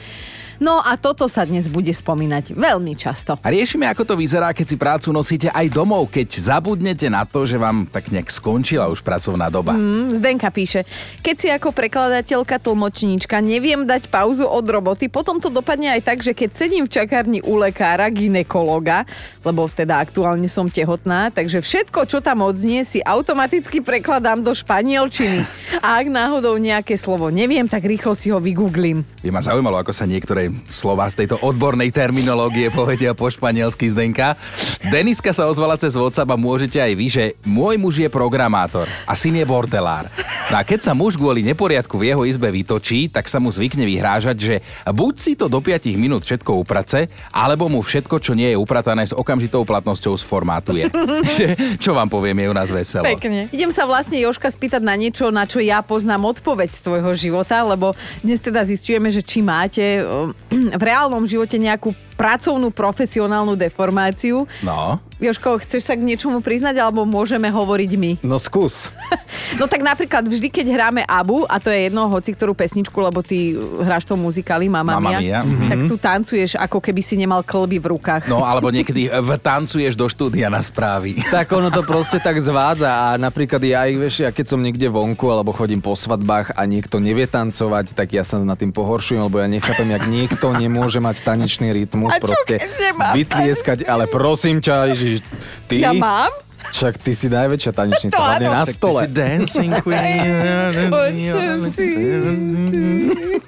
No 0.59 0.83
a 0.83 0.99
toto 0.99 1.31
sa 1.31 1.47
dnes 1.47 1.71
bude 1.71 1.95
spomínať 1.95 2.59
veľmi 2.59 2.99
často. 2.99 3.39
A 3.39 3.49
riešime, 3.49 3.87
ako 3.87 4.03
to 4.03 4.15
vyzerá, 4.19 4.51
keď 4.51 4.67
si 4.67 4.77
prácu 4.77 5.09
nosíte 5.15 5.49
aj 5.55 5.71
domov, 5.71 6.11
keď 6.11 6.35
zabudnete 6.35 7.07
na 7.07 7.23
to, 7.23 7.47
že 7.47 7.55
vám 7.55 7.87
tak 7.87 8.11
nejak 8.11 8.27
skončila 8.27 8.91
už 8.91 9.07
pracovná 9.07 9.47
doba. 9.55 9.79
Mm, 9.79 10.19
Zdenka 10.19 10.50
píše, 10.50 10.83
keď 11.23 11.37
si 11.38 11.49
ako 11.55 11.71
prekladateľka 11.71 12.59
tlmočníčka 12.59 13.38
neviem 13.38 13.87
dať 13.87 14.11
pauzu 14.11 14.50
od 14.50 14.67
roboty, 14.67 15.07
potom 15.07 15.38
to 15.38 15.47
dopadne 15.47 15.95
aj 15.95 16.03
tak, 16.03 16.19
že 16.27 16.35
keď 16.35 16.50
sedím 16.50 16.85
v 16.91 16.95
čakárni 16.99 17.38
u 17.38 17.55
lekára, 17.55 18.11
ginekologa, 18.11 19.07
lebo 19.47 19.71
teda 19.71 20.03
aktuálne 20.03 20.50
som 20.50 20.67
tehotná, 20.67 21.31
takže 21.31 21.62
všetko, 21.62 22.11
čo 22.11 22.19
tam 22.19 22.43
odznie, 22.43 22.83
si 22.83 22.99
automaticky 22.99 23.79
prekladám 23.79 24.43
do 24.43 24.50
španielčiny. 24.50 25.47
A 25.87 26.03
ak 26.03 26.11
náhodou 26.11 26.59
nejaké 26.59 26.99
slovo 26.99 27.31
neviem, 27.31 27.71
tak 27.71 27.87
rýchlo 27.87 28.19
si 28.19 28.35
ho 28.35 28.43
vygooglím. 28.43 29.07
By 29.23 29.31
ma 29.31 29.38
zaujímalo, 29.38 29.79
ako 29.79 29.95
sa 29.95 30.03
niektoré 30.03 30.48
slova 30.69 31.09
z 31.09 31.25
tejto 31.25 31.40
odbornej 31.40 31.90
terminológie 31.95 32.69
povedia 32.73 33.17
po 33.17 33.28
španielsky 33.28 33.88
Zdenka. 33.88 34.37
Deniska 34.93 35.33
sa 35.33 35.49
ozvala 35.49 35.81
cez 35.81 35.95
WhatsApp 35.95 36.31
a 36.33 36.37
môžete 36.38 36.78
aj 36.78 36.93
vy, 36.93 37.07
že 37.09 37.25
môj 37.45 37.81
muž 37.81 38.00
je 38.02 38.09
programátor 38.11 38.88
a 39.07 39.12
syn 39.17 39.38
je 39.40 39.47
bordelár. 39.49 40.11
No 40.49 40.57
a 40.57 40.62
keď 40.64 40.81
sa 40.88 40.93
muž 40.97 41.21
kvôli 41.21 41.45
neporiadku 41.45 42.00
v 42.00 42.12
jeho 42.14 42.23
izbe 42.25 42.49
vytočí, 42.49 43.12
tak 43.12 43.28
sa 43.28 43.37
mu 43.37 43.52
zvykne 43.52 43.85
vyhrážať, 43.85 44.37
že 44.37 44.55
buď 44.88 45.14
si 45.21 45.33
to 45.37 45.47
do 45.47 45.61
5 45.61 45.93
minút 45.95 46.25
všetko 46.25 46.57
uprace, 46.57 47.12
alebo 47.28 47.69
mu 47.69 47.85
všetko, 47.85 48.17
čo 48.17 48.33
nie 48.33 48.52
je 48.52 48.57
upratané 48.57 49.05
s 49.05 49.12
okamžitou 49.12 49.69
platnosťou 49.69 50.17
sformátuje. 50.17 50.88
Čo 51.83 51.95
vám 51.95 52.09
poviem, 52.09 52.45
je 52.45 52.50
u 52.50 52.57
nás 52.57 52.69
veselo. 52.73 53.05
Pekne. 53.05 53.49
Idem 53.52 53.71
sa 53.71 53.85
vlastne 53.85 54.19
Joška 54.21 54.49
spýtať 54.49 54.83
na 54.83 54.97
niečo, 54.97 55.28
na 55.28 55.45
čo 55.45 55.61
ja 55.61 55.85
poznám 55.85 56.33
odpoveď 56.33 56.73
z 56.73 56.81
tvojho 56.85 57.12
života, 57.14 57.61
lebo 57.64 57.93
dnes 58.25 58.40
teda 58.40 58.64
zistujeme, 58.64 59.12
že 59.12 59.23
či 59.23 59.45
máte 59.45 60.02
v 60.80 60.83
reálnom 60.83 61.25
živote 61.28 61.59
nejakú 61.61 61.92
pracovnú 62.19 62.75
profesionálnu 62.75 63.55
deformáciu. 63.55 64.51
No. 64.67 64.99
Joško, 65.23 65.63
chceš 65.63 65.87
sa 65.87 65.95
k 65.95 66.03
niečomu 66.03 66.43
priznať, 66.43 66.79
alebo 66.79 67.07
môžeme 67.07 67.47
hovoriť 67.51 67.91
my? 67.95 68.13
No 68.27 68.43
skús. 68.43 68.91
No 69.57 69.65
tak 69.65 69.81
napríklad 69.81 70.25
vždy, 70.29 70.49
keď 70.53 70.67
hráme 70.73 71.03
Abu, 71.09 71.45
a 71.49 71.57
to 71.61 71.73
je 71.73 71.89
jedno, 71.89 72.09
hoci 72.09 72.37
ktorú 72.37 72.53
pesničku, 72.53 72.97
lebo 73.01 73.25
ty 73.25 73.57
hráš 73.57 74.05
to 74.05 74.17
muzikály 74.17 74.69
Mamma, 74.69 75.01
Mamma 75.01 75.21
Mia, 75.21 75.41
Mia, 75.41 75.69
tak 75.73 75.81
tu 75.89 75.97
tancuješ, 75.97 76.57
ako 76.61 76.79
keby 76.85 77.01
si 77.01 77.17
nemal 77.17 77.41
klby 77.41 77.81
v 77.81 77.97
rukách. 77.97 78.29
No 78.29 78.45
alebo 78.45 78.69
niekedy 78.77 79.09
tancuješ 79.41 79.97
do 79.97 80.09
štúdia 80.09 80.53
na 80.53 80.61
správy. 80.61 81.21
Tak 81.39 81.55
ono 81.55 81.71
to 81.71 81.85
proste 81.85 82.19
tak 82.19 82.41
zvádza 82.41 82.89
a 82.89 83.07
napríklad 83.21 83.63
ja, 83.63 83.85
vieš, 83.87 84.27
ja 84.27 84.31
keď 84.33 84.47
som 84.49 84.61
niekde 84.65 84.91
vonku 84.91 85.29
alebo 85.29 85.53
chodím 85.55 85.79
po 85.79 85.95
svadbách 85.95 86.57
a 86.57 86.65
niekto 86.65 86.99
nevie 86.99 87.29
tancovať, 87.29 87.95
tak 87.95 88.17
ja 88.17 88.25
sa 88.25 88.41
nad 88.41 88.57
tým 88.59 88.73
pohoršujem, 88.75 89.23
lebo 89.23 89.39
ja 89.39 89.47
nechápem, 89.47 89.89
jak 89.93 90.05
niekto 90.09 90.51
nemôže 90.57 90.99
mať 90.99 91.21
tanečný 91.23 91.71
rytmus, 91.73 92.08
Čo, 92.17 92.25
proste 92.25 92.55
vytlieskať, 93.12 93.79
ale 93.85 94.09
prosím 94.09 94.65
ťa, 94.65 94.75
Ježiš, 94.97 95.21
ty, 95.69 95.85
Ja 95.85 95.93
mám? 95.93 96.48
Však 96.71 96.95
ty 96.99 97.12
si 97.12 97.27
najväčšia 97.27 97.73
tanečnica, 97.73 98.15
To 98.15 98.21
hlavne 98.21 98.47
áno. 98.47 98.55
na 98.55 98.62
Tak 98.62 98.69
ty 98.69 98.79
stole. 98.79 99.00
si 99.00 99.09
dancing 99.09 99.73
queen. 99.81 100.21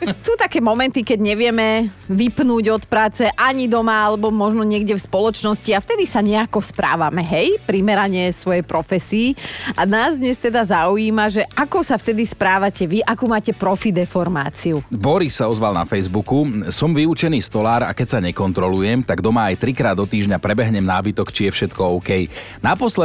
Sú 0.25 0.33
také 0.35 0.59
momenty, 0.59 1.05
keď 1.05 1.19
nevieme 1.21 1.69
vypnúť 2.09 2.65
od 2.73 2.83
práce 2.89 3.29
ani 3.37 3.69
doma, 3.69 4.01
alebo 4.03 4.33
možno 4.33 4.65
niekde 4.65 4.97
v 4.97 5.03
spoločnosti 5.03 5.71
a 5.71 5.79
vtedy 5.79 6.09
sa 6.09 6.25
nejako 6.25 6.65
správame, 6.65 7.21
hej, 7.21 7.61
primerane 7.63 8.33
svojej 8.33 8.65
profesii. 8.65 9.37
A 9.77 9.85
nás 9.85 10.17
dnes 10.17 10.41
teda 10.41 10.65
zaujíma, 10.65 11.29
že 11.29 11.45
ako 11.53 11.85
sa 11.85 12.01
vtedy 12.01 12.25
správate 12.25 12.89
vy, 12.89 13.05
akú 13.05 13.29
máte 13.29 13.53
profi 13.53 13.93
deformáciu. 13.93 14.81
Boris 14.89 15.37
sa 15.37 15.47
ozval 15.47 15.77
na 15.77 15.85
Facebooku. 15.85 16.49
Som 16.73 16.97
vyučený 16.97 17.45
stolár 17.45 17.85
a 17.85 17.93
keď 17.93 18.07
sa 18.09 18.19
nekontrolujem, 18.25 19.05
tak 19.05 19.21
doma 19.21 19.53
aj 19.53 19.61
trikrát 19.61 19.95
do 19.95 20.09
týždňa 20.09 20.41
prebehnem 20.41 20.83
nábytok, 20.83 21.29
či 21.29 21.47
je 21.47 21.53
všetko 21.53 22.01
OK. 22.01 22.11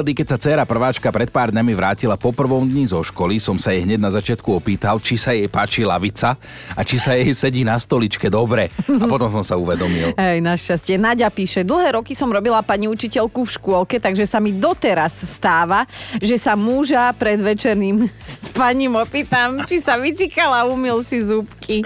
Naposledy, 0.06 0.22
keď 0.22 0.30
sa 0.30 0.38
dcéra 0.38 0.64
prváčka 0.70 1.10
pred 1.10 1.34
pár 1.34 1.50
dňami 1.50 1.74
vrátila 1.74 2.14
po 2.14 2.30
prvom 2.30 2.62
dni 2.62 2.86
zo 2.86 3.02
školy, 3.02 3.42
som 3.42 3.58
sa 3.58 3.74
jej 3.74 3.90
hneď 3.90 3.98
na 3.98 4.14
začiatku 4.14 4.54
opýtal, 4.54 5.02
či 5.02 5.18
sa 5.18 5.34
jej 5.34 5.50
páči 5.50 5.82
lavica 5.82 6.38
a 6.78 6.86
či 6.86 7.02
sa 7.02 7.18
jej 7.18 7.34
sedí 7.34 7.66
na 7.66 7.74
stoličke 7.74 8.30
dobre. 8.30 8.70
A 8.86 9.06
potom 9.10 9.34
som 9.34 9.42
sa 9.42 9.58
uvedomil. 9.58 10.14
Hej, 10.22 10.46
našťastie. 10.46 11.02
Nadia 11.02 11.26
píše, 11.34 11.66
dlhé 11.66 11.98
roky 11.98 12.14
som 12.14 12.30
robila 12.30 12.62
pani 12.62 12.86
učiteľku 12.86 13.50
v 13.50 13.54
škôlke, 13.58 13.98
takže 13.98 14.30
sa 14.30 14.38
mi 14.38 14.54
doteraz 14.54 15.26
stáva, 15.26 15.90
že 16.22 16.38
sa 16.38 16.54
muža 16.54 17.10
pred 17.18 17.42
večerným 17.42 18.06
spaním 18.46 19.02
opýtam, 19.02 19.66
či 19.66 19.82
sa 19.82 19.98
vycikala 19.98 20.62
a 20.62 20.70
umil 20.70 21.02
si 21.02 21.26
zúbky. 21.26 21.82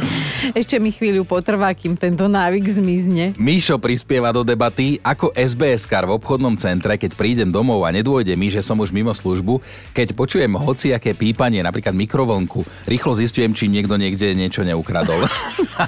Ešte 0.51 0.75
mi 0.75 0.91
chvíľu 0.91 1.23
potrvá, 1.23 1.71
kým 1.71 1.95
tento 1.95 2.27
návyk 2.27 2.67
zmizne. 2.67 3.39
Míšo 3.39 3.79
prispieva 3.79 4.35
do 4.35 4.43
debaty, 4.43 4.99
ako 5.07 5.31
SBS-kar 5.31 6.03
v 6.03 6.19
obchodnom 6.19 6.59
centre, 6.59 6.99
keď 6.99 7.15
prídem 7.15 7.47
domov 7.47 7.87
a 7.87 7.95
nedôjde 7.99 8.33
mi, 8.39 8.47
že 8.47 8.63
som 8.63 8.79
už 8.79 8.95
mimo 8.95 9.11
službu, 9.11 9.59
keď 9.91 10.15
počujem 10.15 10.55
hociaké 10.55 11.11
pípanie, 11.11 11.59
napríklad 11.59 11.91
mikrovlnku, 11.91 12.63
rýchlo 12.87 13.19
zistujem, 13.19 13.51
či 13.51 13.67
niekto 13.67 13.99
niekde 13.99 14.31
niečo 14.31 14.63
neukradol. 14.63 15.27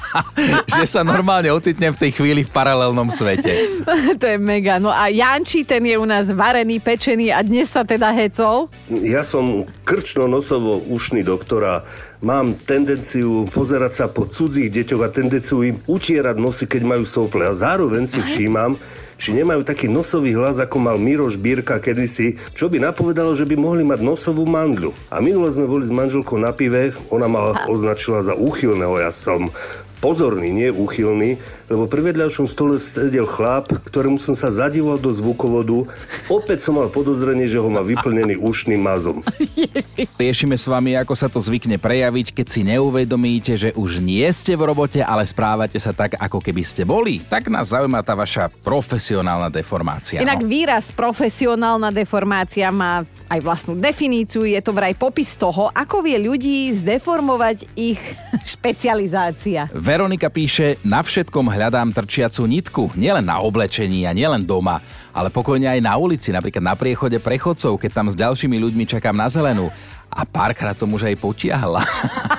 že 0.75 0.83
sa 0.83 1.07
normálne 1.07 1.47
ocitnem 1.55 1.95
v 1.95 2.01
tej 2.07 2.11
chvíli 2.19 2.41
v 2.43 2.51
paralelnom 2.51 3.07
svete. 3.07 3.81
to 4.21 4.25
je 4.27 4.37
mega. 4.37 4.77
No 4.77 4.91
a 4.91 5.07
Janči, 5.07 5.63
ten 5.63 5.83
je 5.87 5.95
u 5.95 6.03
nás 6.03 6.27
varený, 6.27 6.83
pečený 6.83 7.31
a 7.31 7.39
dnes 7.39 7.71
sa 7.71 7.87
teda 7.87 8.11
hecol. 8.11 8.67
Ja 8.91 9.23
som 9.23 9.63
krčno-nosovo-ušný 9.87 11.23
doktora. 11.23 11.87
Mám 12.21 12.53
tendenciu 12.69 13.49
pozerať 13.49 13.91
sa 13.97 14.05
po 14.05 14.29
cudzích 14.29 14.69
deťoch 14.69 15.01
a 15.01 15.09
tendenciu 15.09 15.65
im 15.65 15.81
utierať 15.89 16.37
nosy, 16.37 16.69
keď 16.69 16.81
majú 16.85 17.03
sople. 17.07 17.49
A 17.49 17.57
zároveň 17.57 18.05
si 18.05 18.21
všímam, 18.21 18.77
či 19.21 19.37
nemajú 19.37 19.61
taký 19.61 19.85
nosový 19.85 20.33
hlas, 20.33 20.57
ako 20.57 20.81
mal 20.81 20.97
Miroš 20.97 21.37
Bírka 21.37 21.77
kedysi, 21.77 22.41
čo 22.57 22.73
by 22.73 22.81
napovedalo, 22.81 23.37
že 23.37 23.45
by 23.45 23.53
mohli 23.53 23.85
mať 23.85 24.01
nosovú 24.01 24.49
mandľu. 24.49 24.89
A 25.13 25.21
minule 25.21 25.53
sme 25.53 25.69
boli 25.69 25.85
s 25.85 25.93
manželkou 25.93 26.41
na 26.41 26.49
pive, 26.49 26.97
ona 27.13 27.29
ma 27.29 27.53
označila 27.69 28.25
za 28.25 28.33
úchylného, 28.33 28.97
ja 28.97 29.13
som 29.13 29.53
pozorný, 30.01 30.49
nie 30.49 30.73
úchylný, 30.73 31.37
lebo 31.71 31.87
pri 31.87 32.11
vedľajšom 32.11 32.49
stole 32.49 32.81
sedel 32.81 33.23
chlap, 33.23 33.71
ktorému 33.71 34.19
som 34.19 34.35
sa 34.35 34.51
zadíval 34.51 34.99
do 34.99 35.13
zvukovodu. 35.13 35.87
Opäť 36.27 36.67
som 36.67 36.75
mal 36.75 36.91
podozrenie, 36.91 37.47
že 37.47 37.61
ho 37.61 37.69
má 37.71 37.79
vyplnený 37.79 38.35
ušným 38.41 38.81
mazom. 38.81 39.23
Riešime 40.21 40.59
s 40.59 40.67
vami, 40.67 40.99
ako 40.99 41.13
sa 41.15 41.31
to 41.31 41.39
zvykne 41.39 41.79
prejaviť, 41.79 42.35
keď 42.35 42.47
si 42.49 42.61
neuvedomíte, 42.67 43.53
že 43.55 43.69
už 43.77 44.03
nie 44.03 44.25
ste 44.35 44.59
v 44.59 44.67
robote, 44.67 44.99
ale 44.99 45.23
správate 45.23 45.79
sa 45.79 45.95
tak, 45.95 46.19
ako 46.19 46.43
keby 46.43 46.65
ste 46.65 46.83
boli. 46.83 47.23
Tak 47.23 47.47
nás 47.47 47.71
zaujíma 47.71 48.03
tá 48.03 48.17
vaša 48.17 48.51
profesionálna 48.65 49.47
deformácia. 49.47 50.19
Inak 50.19 50.43
no. 50.43 50.49
výraz 50.51 50.91
profesionálna 50.91 51.93
deformácia 51.93 52.67
má 52.73 53.07
aj 53.31 53.39
vlastnú 53.39 53.79
definíciu, 53.79 54.43
je 54.43 54.59
to 54.59 54.75
vraj 54.75 54.91
popis 54.91 55.39
toho, 55.39 55.71
ako 55.71 56.03
vie 56.03 56.19
ľudí 56.19 56.67
zdeformovať 56.75 57.63
ich 57.79 58.01
špecializácia. 58.59 59.71
Veronika 59.91 60.31
píše, 60.31 60.79
na 60.87 61.03
všetkom 61.03 61.51
hľadám 61.51 61.91
trčiacu 61.91 62.47
nitku, 62.47 62.95
nielen 62.95 63.27
na 63.27 63.43
oblečení 63.43 64.07
a 64.07 64.15
nielen 64.15 64.47
doma, 64.47 64.79
ale 65.11 65.27
pokojne 65.27 65.67
aj 65.67 65.83
na 65.83 65.99
ulici, 65.99 66.31
napríklad 66.31 66.63
na 66.63 66.79
priechode 66.79 67.19
prechodcov, 67.19 67.75
keď 67.75 67.91
tam 67.91 68.07
s 68.07 68.15
ďalšími 68.15 68.55
ľuďmi 68.55 68.87
čakám 68.87 69.11
na 69.11 69.27
zelenú. 69.27 69.67
A 70.11 70.27
párkrát 70.27 70.75
som 70.75 70.91
už 70.91 71.07
aj 71.07 71.15
potiahla, 71.23 71.87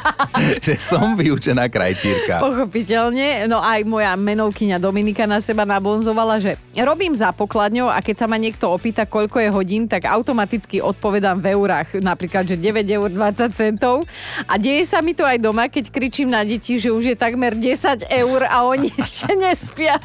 že 0.67 0.77
som 0.77 1.17
vyučená 1.17 1.73
krajčírka. 1.73 2.45
Pochopiteľne. 2.45 3.49
No 3.49 3.65
aj 3.65 3.89
moja 3.89 4.13
menovkyňa 4.13 4.77
Dominika 4.77 5.25
na 5.25 5.41
seba 5.41 5.65
nabonzovala, 5.65 6.37
že 6.37 6.61
robím 6.77 7.17
za 7.17 7.33
pokladňou 7.33 7.89
a 7.89 8.05
keď 8.05 8.17
sa 8.21 8.27
ma 8.29 8.37
niekto 8.37 8.69
opýta, 8.69 9.09
koľko 9.09 9.41
je 9.41 9.49
hodín, 9.49 9.89
tak 9.89 10.05
automaticky 10.05 10.85
odpovedám 10.85 11.41
v 11.41 11.57
eurách. 11.57 11.97
Napríklad, 12.05 12.45
že 12.45 12.61
9 12.61 12.85
eur 12.93 13.09
20 13.09 13.57
centov. 13.57 14.05
A 14.45 14.61
deje 14.61 14.85
sa 14.85 15.01
mi 15.01 15.17
to 15.17 15.25
aj 15.25 15.41
doma, 15.41 15.73
keď 15.73 15.89
kričím 15.89 16.29
na 16.29 16.45
deti, 16.45 16.77
že 16.77 16.93
už 16.93 17.15
je 17.15 17.17
takmer 17.17 17.57
10 17.57 18.05
eur 18.05 18.41
a 18.53 18.69
oni 18.69 18.93
ešte 19.01 19.33
nespia. 19.33 19.97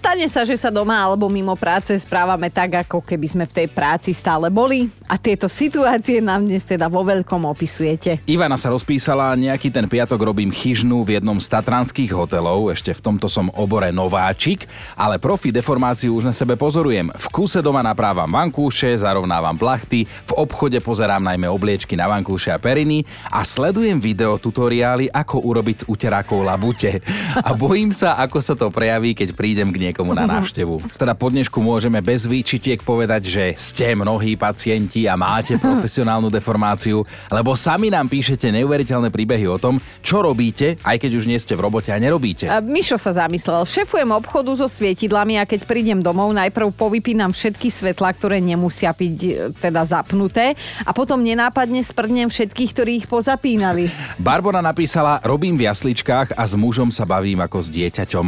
Stane 0.00 0.24
sa, 0.32 0.48
že 0.48 0.56
sa 0.56 0.72
doma 0.72 0.96
alebo 0.96 1.28
mimo 1.28 1.52
práce 1.60 1.92
správame 2.00 2.48
tak, 2.48 2.88
ako 2.88 3.04
keby 3.04 3.26
sme 3.28 3.44
v 3.44 3.52
tej 3.52 3.68
práci 3.68 4.16
stále 4.16 4.48
boli. 4.48 4.88
A 5.04 5.20
tieto 5.20 5.44
situácie 5.44 6.24
nám 6.24 6.48
dnes 6.48 6.64
teda 6.64 6.88
vo 6.88 7.04
veľkom 7.04 7.44
opisujete. 7.44 8.24
Ivana 8.24 8.56
sa 8.56 8.72
rozpísala, 8.72 9.36
nejaký 9.36 9.68
ten 9.68 9.84
piatok 9.84 10.16
robím 10.24 10.48
chyžnú 10.48 11.04
v 11.04 11.20
jednom 11.20 11.36
z 11.36 11.52
tatranských 11.52 12.16
hotelov, 12.16 12.72
ešte 12.72 12.96
v 12.96 13.12
tomto 13.12 13.28
som 13.28 13.52
obore 13.52 13.92
nováčik, 13.92 14.64
ale 14.96 15.20
profi 15.20 15.52
deformáciu 15.52 16.16
už 16.16 16.24
na 16.24 16.32
sebe 16.32 16.56
pozorujem. 16.56 17.12
V 17.12 17.26
kuse 17.28 17.60
doma 17.60 17.84
naprávam 17.84 18.32
vankúše, 18.32 18.88
zarovnávam 18.96 19.60
plachty, 19.60 20.08
v 20.08 20.32
obchode 20.32 20.80
pozerám 20.80 21.20
najmä 21.28 21.44
obliečky 21.44 21.92
na 21.92 22.08
vankúše 22.08 22.48
a 22.48 22.56
periny 22.56 23.04
a 23.28 23.44
sledujem 23.44 24.00
video 24.00 24.40
tutoriály, 24.40 25.12
ako 25.12 25.44
urobiť 25.44 25.84
z 25.84 25.88
uterákov 25.92 26.40
labute. 26.40 27.04
A 27.36 27.52
bojím 27.52 27.92
sa, 27.92 28.16
ako 28.16 28.40
sa 28.40 28.56
to 28.56 28.72
prejaví, 28.72 29.12
keď 29.12 29.36
prídem 29.36 29.68
k 29.68 29.89
niekomu 29.90 30.14
na 30.14 30.24
návštevu. 30.24 30.94
Teda 30.94 31.12
po 31.18 31.28
dnešku 31.28 31.58
môžeme 31.58 31.98
bez 31.98 32.24
výčitiek 32.24 32.78
povedať, 32.80 33.22
že 33.26 33.44
ste 33.58 33.98
mnohí 33.98 34.38
pacienti 34.38 35.10
a 35.10 35.18
máte 35.18 35.58
profesionálnu 35.62 36.30
deformáciu, 36.30 37.02
lebo 37.28 37.58
sami 37.58 37.90
nám 37.90 38.06
píšete 38.06 38.54
neuveriteľné 38.54 39.10
príbehy 39.10 39.50
o 39.50 39.58
tom, 39.58 39.82
čo 40.00 40.22
robíte, 40.22 40.78
aj 40.86 40.96
keď 41.02 41.10
už 41.18 41.26
nie 41.26 41.38
ste 41.42 41.58
v 41.58 41.66
robote 41.66 41.90
a 41.90 41.98
nerobíte. 41.98 42.46
A 42.46 42.62
Mišo 42.62 42.94
sa 42.94 43.10
zamyslel. 43.10 43.66
Šefujem 43.66 44.14
obchodu 44.14 44.54
so 44.54 44.70
svietidlami 44.70 45.42
a 45.42 45.44
keď 45.44 45.66
prídem 45.66 45.98
domov, 45.98 46.30
najprv 46.30 46.70
povypínam 46.70 47.34
všetky 47.34 47.68
svetlá, 47.68 48.14
ktoré 48.14 48.38
nemusia 48.38 48.94
byť 48.94 49.16
e, 49.26 49.30
teda 49.58 49.82
zapnuté 49.82 50.54
a 50.86 50.94
potom 50.94 51.18
nenápadne 51.18 51.82
sprdnem 51.82 52.30
všetkých, 52.30 52.70
ktorí 52.70 52.92
ich 53.04 53.06
pozapínali. 53.10 53.90
Barbara 54.20 54.62
napísala, 54.62 55.18
robím 55.26 55.58
v 55.58 55.66
jasličkách 55.66 56.38
a 56.38 56.42
s 56.46 56.54
mužom 56.54 56.94
sa 56.94 57.02
bavím 57.02 57.42
ako 57.42 57.58
s 57.58 57.68
dieťaťom. 57.72 58.26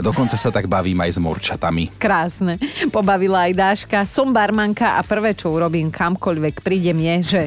Dokonca 0.00 0.34
sa 0.34 0.50
tak 0.50 0.66
bavím 0.66 1.03
aj 1.04 1.10
s 1.14 1.18
morčatami. 1.20 1.92
Krásne. 2.00 2.56
Pobavila 2.88 3.46
aj 3.46 3.52
Dáška. 3.52 3.98
Som 4.08 4.32
barmanka 4.32 4.96
a 4.96 5.04
prvé, 5.04 5.36
čo 5.36 5.52
urobím 5.52 5.92
kamkoľvek 5.92 6.64
prídem 6.64 6.98
je, 7.00 7.16
že 7.22 7.42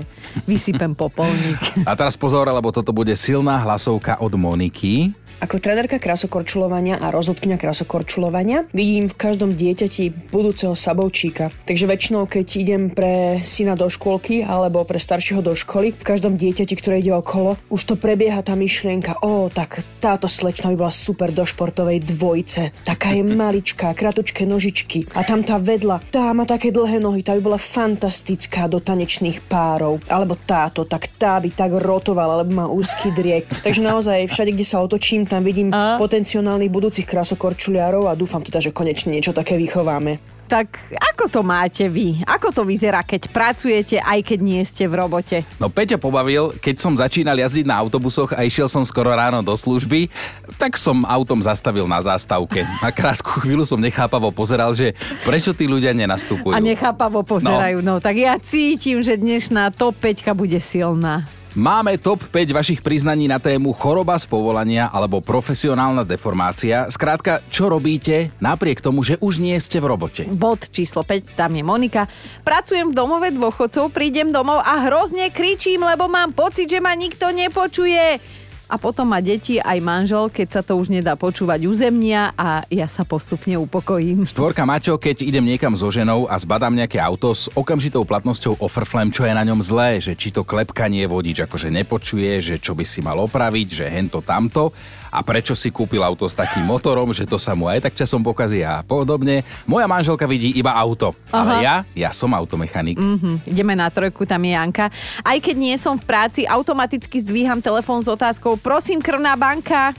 vysypem 0.46 0.94
popolník. 0.94 1.60
A 1.90 1.98
teraz 1.98 2.14
pozor, 2.14 2.46
lebo 2.46 2.70
toto 2.70 2.94
bude 2.94 3.16
silná 3.18 3.58
hlasovka 3.66 4.22
od 4.22 4.34
Moniky. 4.38 5.12
Ako 5.38 5.62
trénerka 5.62 6.01
krasokorčulovania 6.01 6.98
a 6.98 7.13
rozhodkynia 7.13 7.62
krasokorčulovania 7.62 8.65
vidím 8.74 9.06
v 9.06 9.13
každom 9.13 9.53
dieťati 9.53 10.34
budúceho 10.34 10.74
sabovčíka. 10.74 11.53
Takže 11.70 11.86
väčšinou, 11.86 12.25
keď 12.25 12.48
idem 12.58 12.84
pre 12.89 13.38
syna 13.46 13.77
do 13.77 13.86
škôlky 13.86 14.41
alebo 14.41 14.82
pre 14.82 14.98
staršieho 14.98 15.46
do 15.46 15.53
školy, 15.53 15.94
v 15.94 16.01
každom 16.01 16.41
dieťati, 16.41 16.74
ktoré 16.74 17.06
ide 17.06 17.13
okolo, 17.13 17.53
už 17.70 17.82
to 17.86 17.94
prebieha 18.01 18.41
tá 18.41 18.58
myšlienka, 18.58 19.22
o, 19.22 19.46
tak 19.53 19.86
táto 20.01 20.25
slečna 20.25 20.74
by 20.74 20.82
bola 20.82 20.94
super 20.94 21.29
do 21.29 21.46
športovej 21.46 22.01
dvojice. 22.17 22.74
Taká 22.82 23.13
je 23.13 23.22
maličká, 23.46 23.94
kratučké 23.94 24.50
nožičky. 24.50 25.06
A 25.13 25.22
tam 25.22 25.46
tá 25.46 25.62
vedla, 25.62 26.01
tá 26.10 26.34
má 26.34 26.50
také 26.50 26.74
dlhé 26.74 26.98
nohy, 26.98 27.22
tá 27.22 27.38
by 27.38 27.46
bola 27.46 27.62
fantastická 27.62 28.65
do 28.65 28.82
tanečných 28.82 29.46
párov. 29.46 30.01
Alebo 30.10 30.34
táto, 30.34 30.82
tak 30.89 31.13
tá 31.22 31.38
by 31.38 31.53
tak 31.53 31.77
rotovala, 31.77 32.41
lebo 32.41 32.58
má 32.58 32.65
úzky 32.65 33.13
driek. 33.13 33.46
Takže 33.65 33.86
naozaj 33.86 34.34
všade, 34.34 34.58
kde 34.58 34.65
sa 34.65 34.82
otočím, 34.82 35.26
tam 35.27 35.43
vidím 35.43 35.69
potenciálnych 35.75 36.72
budúcich 36.72 37.05
krasokorčuliarov 37.05 38.07
a 38.10 38.17
dúfam 38.17 38.41
teda, 38.41 38.63
že 38.63 38.74
konečne 38.74 39.13
niečo 39.13 39.36
také 39.36 39.60
vychováme. 39.60 40.38
Tak 40.48 40.96
ako 40.96 41.27
to 41.27 41.41
máte 41.43 41.91
vy? 41.91 42.24
Ako 42.24 42.55
to 42.55 42.63
vyzerá, 42.63 43.03
keď 43.03 43.27
pracujete, 43.36 44.00
aj 44.00 44.24
keď 44.24 44.39
nie 44.39 44.63
ste 44.63 44.88
v 44.88 44.96
robote? 44.96 45.43
No 45.60 45.67
Peťa 45.67 46.00
pobavil, 46.00 46.55
keď 46.63 46.75
som 46.79 46.96
začínal 46.96 47.36
jazdiť 47.36 47.67
na 47.67 47.75
autobusoch 47.75 48.31
a 48.31 48.48
išiel 48.48 48.72
som 48.72 48.88
skoro 48.88 49.12
ráno 49.12 49.43
do 49.43 49.51
služby, 49.51 50.07
tak 50.55 50.79
som 50.79 51.03
autom 51.03 51.43
zastavil 51.43 51.84
na 51.84 52.00
zástavke. 52.00 52.63
Na 52.79 52.96
krátku 52.96 53.43
chvíľu 53.43 53.67
som 53.67 53.75
nechápavo 53.75 54.31
pozeral, 54.31 54.72
že 54.72 54.96
prečo 55.27 55.51
tí 55.51 55.67
ľudia 55.67 55.91
nenastupujú. 55.91 56.55
A 56.55 56.63
nechápavo 56.63 57.27
pozerajú. 57.27 57.84
No. 57.84 58.00
no 58.00 58.03
tak 58.03 58.15
ja 58.15 58.39
cítim, 58.39 59.03
že 59.03 59.19
dnešná 59.19 59.75
top 59.75 60.00
5 60.00 60.31
bude 60.31 60.63
silná. 60.63 61.27
Máme 61.58 61.98
top 61.98 62.22
5 62.30 62.54
vašich 62.54 62.86
priznaní 62.86 63.26
na 63.26 63.42
tému 63.42 63.74
choroba 63.74 64.14
z 64.22 64.30
povolania 64.30 64.94
alebo 64.94 65.26
profesionálna 65.26 66.06
deformácia. 66.06 66.86
Skrátka, 66.86 67.42
čo 67.50 67.66
robíte 67.66 68.30
napriek 68.38 68.78
tomu, 68.78 69.02
že 69.02 69.18
už 69.18 69.42
nie 69.42 69.58
ste 69.58 69.82
v 69.82 69.90
robote? 69.90 70.30
Bod 70.30 70.70
číslo 70.70 71.02
5, 71.02 71.34
tam 71.34 71.58
je 71.58 71.66
Monika. 71.66 72.06
Pracujem 72.46 72.94
v 72.94 72.98
domove 73.02 73.34
dôchodcov, 73.34 73.90
prídem 73.90 74.30
domov 74.30 74.62
a 74.62 74.86
hrozne 74.86 75.34
kričím, 75.34 75.82
lebo 75.82 76.06
mám 76.06 76.30
pocit, 76.30 76.70
že 76.70 76.78
ma 76.78 76.94
nikto 76.94 77.34
nepočuje 77.34 78.22
a 78.67 78.75
potom 78.75 79.07
má 79.07 79.24
deti 79.24 79.63
aj 79.63 79.79
manžel, 79.79 80.27
keď 80.27 80.47
sa 80.47 80.62
to 80.62 80.75
už 80.75 80.91
nedá 80.91 81.15
počúvať 81.15 81.63
uzemnia 81.67 82.36
a 82.36 82.67
ja 82.67 82.86
sa 82.86 83.07
postupne 83.07 83.55
upokojím. 83.55 84.27
Štvorka 84.27 84.67
Maťo, 84.67 85.00
keď 85.00 85.24
idem 85.24 85.47
niekam 85.47 85.71
so 85.74 85.88
ženou 85.88 86.27
a 86.27 86.36
zbadám 86.36 86.75
nejaké 86.75 87.00
auto 87.00 87.31
s 87.31 87.47
okamžitou 87.55 88.03
platnosťou 88.03 88.59
ofrflem, 88.59 89.07
čo 89.09 89.24
je 89.24 89.31
na 89.31 89.47
ňom 89.47 89.63
zlé, 89.63 90.03
že 90.03 90.19
či 90.19 90.36
to 90.36 90.43
klepkanie 90.43 91.07
vodič 91.07 91.47
akože 91.47 91.71
nepočuje, 91.71 92.43
že 92.43 92.55
čo 92.59 92.75
by 92.75 92.83
si 92.83 93.00
mal 93.00 93.15
opraviť, 93.24 93.67
že 93.71 93.86
hento 93.88 94.19
tamto 94.19 94.75
a 95.12 95.20
prečo 95.24 95.56
si 95.56 95.72
kúpil 95.72 96.04
auto 96.04 96.28
s 96.28 96.36
takým 96.36 96.64
motorom, 96.64 97.12
že 97.16 97.26
to 97.28 97.40
sa 97.40 97.56
mu 97.56 97.68
aj 97.72 97.90
tak 97.90 97.94
časom 97.96 98.22
pokazí 98.22 98.62
a 98.62 98.84
podobne. 98.84 99.44
Moja 99.66 99.88
manželka 99.88 100.28
vidí 100.28 100.54
iba 100.56 100.76
auto, 100.76 101.16
Aha. 101.32 101.38
ale 101.38 101.54
ja, 101.64 101.76
ja 101.96 102.10
som 102.12 102.32
automechanik. 102.36 103.00
Mm-hmm. 103.00 103.36
Ideme 103.50 103.74
na 103.74 103.88
trojku, 103.90 104.28
tam 104.28 104.44
je 104.44 104.54
Janka. 104.54 104.86
Aj 105.24 105.38
keď 105.40 105.56
nie 105.56 105.76
som 105.80 105.96
v 105.96 106.06
práci, 106.06 106.44
automaticky 106.46 107.24
zdvíham 107.24 107.64
telefón 107.64 108.04
s 108.04 108.10
otázkou, 108.12 108.60
prosím, 108.60 109.00
krvná 109.00 109.34
banka. 109.34 109.96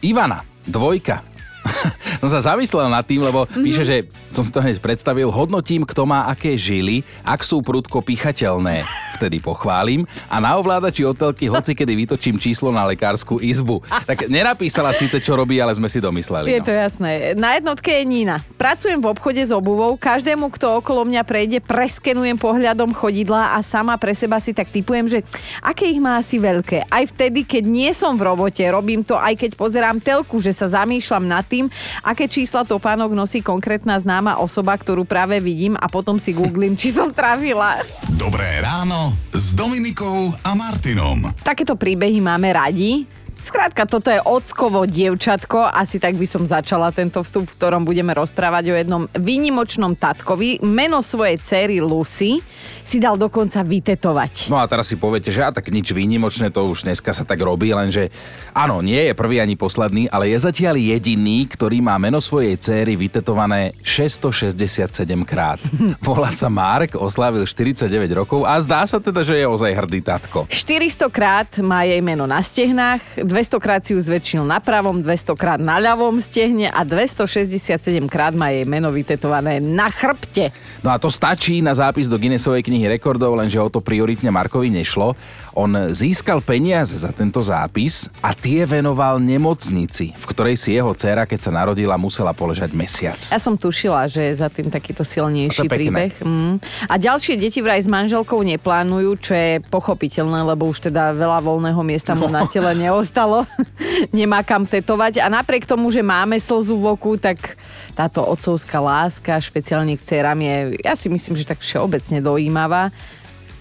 Ivana, 0.00 0.42
dvojka. 0.64 1.20
som 2.20 2.28
sa 2.28 2.52
zamyslel 2.52 2.92
nad 2.92 3.02
tým, 3.02 3.24
lebo 3.24 3.48
mm-hmm. 3.48 3.64
píše, 3.64 3.82
že 3.88 3.96
som 4.28 4.44
si 4.44 4.52
to 4.52 4.60
hneď 4.60 4.78
predstavil, 4.78 5.32
hodnotím, 5.32 5.88
kto 5.88 6.04
má 6.04 6.28
aké 6.28 6.54
žily, 6.54 7.00
ak 7.24 7.40
sú 7.40 7.64
prudko 7.64 8.04
pichateľné 8.04 8.84
vtedy 9.20 9.36
pochválim 9.36 10.08
a 10.32 10.40
na 10.40 10.56
ovládači 10.56 11.04
hotelky 11.04 11.44
hoci 11.44 11.76
kedy 11.76 11.92
vytočím 11.92 12.40
číslo 12.40 12.72
na 12.72 12.88
lekárskú 12.88 13.36
izbu. 13.36 13.84
Tak 14.08 14.32
nenapísala 14.32 14.96
síce, 14.96 15.20
čo 15.20 15.36
robí, 15.36 15.60
ale 15.60 15.76
sme 15.76 15.92
si 15.92 16.00
domysleli. 16.00 16.56
Je 16.56 16.64
no. 16.64 16.68
to 16.68 16.72
jasné. 16.72 17.36
Na 17.36 17.60
jednotke 17.60 17.92
je 17.92 18.08
Nina. 18.08 18.40
Pracujem 18.56 18.96
v 18.96 19.12
obchode 19.12 19.44
s 19.44 19.52
obuvou, 19.52 19.92
každému, 20.00 20.48
kto 20.56 20.80
okolo 20.80 21.04
mňa 21.04 21.22
prejde, 21.28 21.60
preskenujem 21.60 22.40
pohľadom 22.40 22.96
chodidla 22.96 23.52
a 23.52 23.60
sama 23.60 24.00
pre 24.00 24.16
seba 24.16 24.40
si 24.40 24.56
tak 24.56 24.72
typujem, 24.72 25.04
že 25.04 25.20
aké 25.60 25.92
ich 25.92 26.00
má 26.00 26.16
asi 26.16 26.40
veľké. 26.40 26.88
Aj 26.88 27.04
vtedy, 27.04 27.44
keď 27.44 27.68
nie 27.68 27.92
som 27.92 28.16
v 28.16 28.24
robote, 28.24 28.64
robím 28.72 29.04
to 29.04 29.20
aj 29.20 29.36
keď 29.36 29.50
pozerám 29.52 30.00
telku, 30.00 30.40
že 30.40 30.56
sa 30.56 30.72
zamýšľam 30.72 31.28
nad 31.28 31.44
tým, 31.44 31.68
aké 32.10 32.26
čísla 32.26 32.66
topánok 32.66 33.14
nosí 33.14 33.38
konkrétna 33.38 33.94
známa 34.02 34.42
osoba, 34.42 34.74
ktorú 34.74 35.06
práve 35.06 35.38
vidím 35.38 35.78
a 35.78 35.86
potom 35.86 36.18
si 36.18 36.34
googlím, 36.34 36.74
či 36.74 36.90
som 36.90 37.14
trafila. 37.14 37.86
Dobré 38.18 38.58
ráno 38.58 39.14
s 39.30 39.54
Dominikou 39.54 40.34
a 40.42 40.50
Martinom. 40.58 41.30
Takéto 41.46 41.78
príbehy 41.78 42.18
máme 42.18 42.50
radi. 42.50 43.06
Skrátka, 43.40 43.88
toto 43.88 44.12
je 44.12 44.20
ockovo 44.20 44.84
dievčatko, 44.84 45.64
asi 45.64 45.96
tak 45.96 46.12
by 46.20 46.28
som 46.28 46.44
začala 46.44 46.92
tento 46.92 47.24
vstup, 47.24 47.48
v 47.48 47.56
ktorom 47.56 47.88
budeme 47.88 48.12
rozprávať 48.12 48.64
o 48.68 48.76
jednom 48.76 49.02
výnimočnom 49.16 49.96
tatkovi. 49.96 50.60
Meno 50.60 51.00
svojej 51.00 51.40
cery 51.40 51.80
Lucy 51.80 52.44
si 52.84 53.00
dal 53.00 53.16
dokonca 53.16 53.64
vytetovať. 53.64 54.52
No 54.52 54.60
a 54.60 54.68
teraz 54.68 54.92
si 54.92 55.00
poviete, 55.00 55.32
že 55.32 55.40
a 55.40 55.48
tak 55.48 55.72
nič 55.72 55.88
výnimočné, 55.88 56.52
to 56.52 56.68
už 56.68 56.84
dneska 56.84 57.16
sa 57.16 57.24
tak 57.24 57.40
robí, 57.40 57.72
lenže 57.72 58.12
áno, 58.52 58.84
nie 58.84 59.08
je 59.08 59.16
prvý 59.16 59.40
ani 59.40 59.56
posledný, 59.56 60.12
ale 60.12 60.28
je 60.28 60.38
zatiaľ 60.44 60.76
jediný, 60.76 61.48
ktorý 61.48 61.80
má 61.80 61.96
meno 61.96 62.20
svojej 62.20 62.60
céry 62.60 62.92
vytetované 62.92 63.72
667 63.80 64.92
krát. 65.24 65.56
Volá 66.04 66.28
sa 66.28 66.52
Mark, 66.52 66.92
oslávil 66.92 67.48
49 67.48 67.88
rokov 68.12 68.44
a 68.44 68.60
zdá 68.60 68.84
sa 68.84 69.00
teda, 69.00 69.24
že 69.24 69.40
je 69.40 69.48
ozaj 69.48 69.72
hrdý 69.72 70.04
tatko. 70.04 70.44
400 70.44 71.08
krát 71.08 71.48
má 71.64 71.88
jej 71.88 72.04
meno 72.04 72.28
na 72.28 72.44
stehnách, 72.44 73.00
200 73.30 73.62
krát 73.62 73.86
si 73.86 73.94
ju 73.94 74.02
zväčšil 74.02 74.42
na 74.42 74.58
pravom, 74.58 74.98
200 74.98 75.38
krát 75.38 75.60
na 75.62 75.78
ľavom 75.78 76.18
stehne 76.18 76.66
a 76.66 76.82
267 76.82 77.78
krát 78.10 78.34
má 78.34 78.50
jej 78.50 78.66
meno 78.66 78.90
vytetované 78.90 79.62
na 79.62 79.86
chrbte. 79.86 80.50
No 80.82 80.90
a 80.90 80.98
to 80.98 81.06
stačí 81.06 81.62
na 81.62 81.70
zápis 81.70 82.10
do 82.10 82.18
Guinnessovej 82.18 82.66
knihy 82.66 82.90
rekordov, 82.90 83.38
lenže 83.38 83.62
o 83.62 83.70
to 83.70 83.78
prioritne 83.78 84.34
Markovi 84.34 84.74
nešlo. 84.74 85.14
On 85.54 85.70
získal 85.90 86.38
peniaze 86.44 86.94
za 86.94 87.10
tento 87.10 87.42
zápis 87.42 88.06
a 88.22 88.34
tie 88.36 88.62
venoval 88.62 89.18
nemocnici, 89.18 90.14
v 90.14 90.24
ktorej 90.30 90.54
si 90.54 90.78
jeho 90.78 90.94
dcéra, 90.94 91.26
keď 91.26 91.40
sa 91.42 91.50
narodila, 91.50 91.98
musela 91.98 92.30
poležať 92.30 92.70
mesiac. 92.76 93.18
Ja 93.18 93.40
som 93.42 93.58
tušila, 93.58 94.06
že 94.06 94.30
je 94.30 94.34
za 94.38 94.46
tým 94.46 94.70
takýto 94.70 95.02
silnejší 95.02 95.66
pekné. 95.66 95.74
príbeh. 95.74 96.12
Mm. 96.22 96.62
A 96.86 96.94
ďalšie 96.94 97.34
deti 97.34 97.58
vraj 97.58 97.82
s 97.82 97.90
manželkou 97.90 98.40
neplánujú, 98.46 99.10
čo 99.18 99.32
je 99.34 99.58
pochopiteľné, 99.66 100.46
lebo 100.46 100.70
už 100.70 100.90
teda 100.90 101.10
veľa 101.14 101.42
voľného 101.42 101.82
miesta 101.82 102.14
mu 102.14 102.30
na 102.30 102.46
tele 102.46 102.70
neostalo. 102.78 103.42
Nemá 104.16 104.46
kam 104.46 104.64
tetovať. 104.64 105.18
A 105.22 105.26
napriek 105.26 105.66
tomu, 105.66 105.90
že 105.90 106.04
máme 106.04 106.38
slzu 106.38 106.78
v 106.78 106.94
oku, 106.94 107.18
tak 107.18 107.58
táto 107.94 108.22
otcovská 108.24 108.78
láska, 108.80 109.36
špeciálne 109.36 109.98
k 109.98 110.04
dcerám 110.06 110.38
je, 110.40 110.56
ja 110.80 110.94
si 110.96 111.10
myslím, 111.12 111.36
že 111.36 111.44
tak 111.44 111.60
všeobecne 111.60 112.22
dojímavá. 112.22 112.88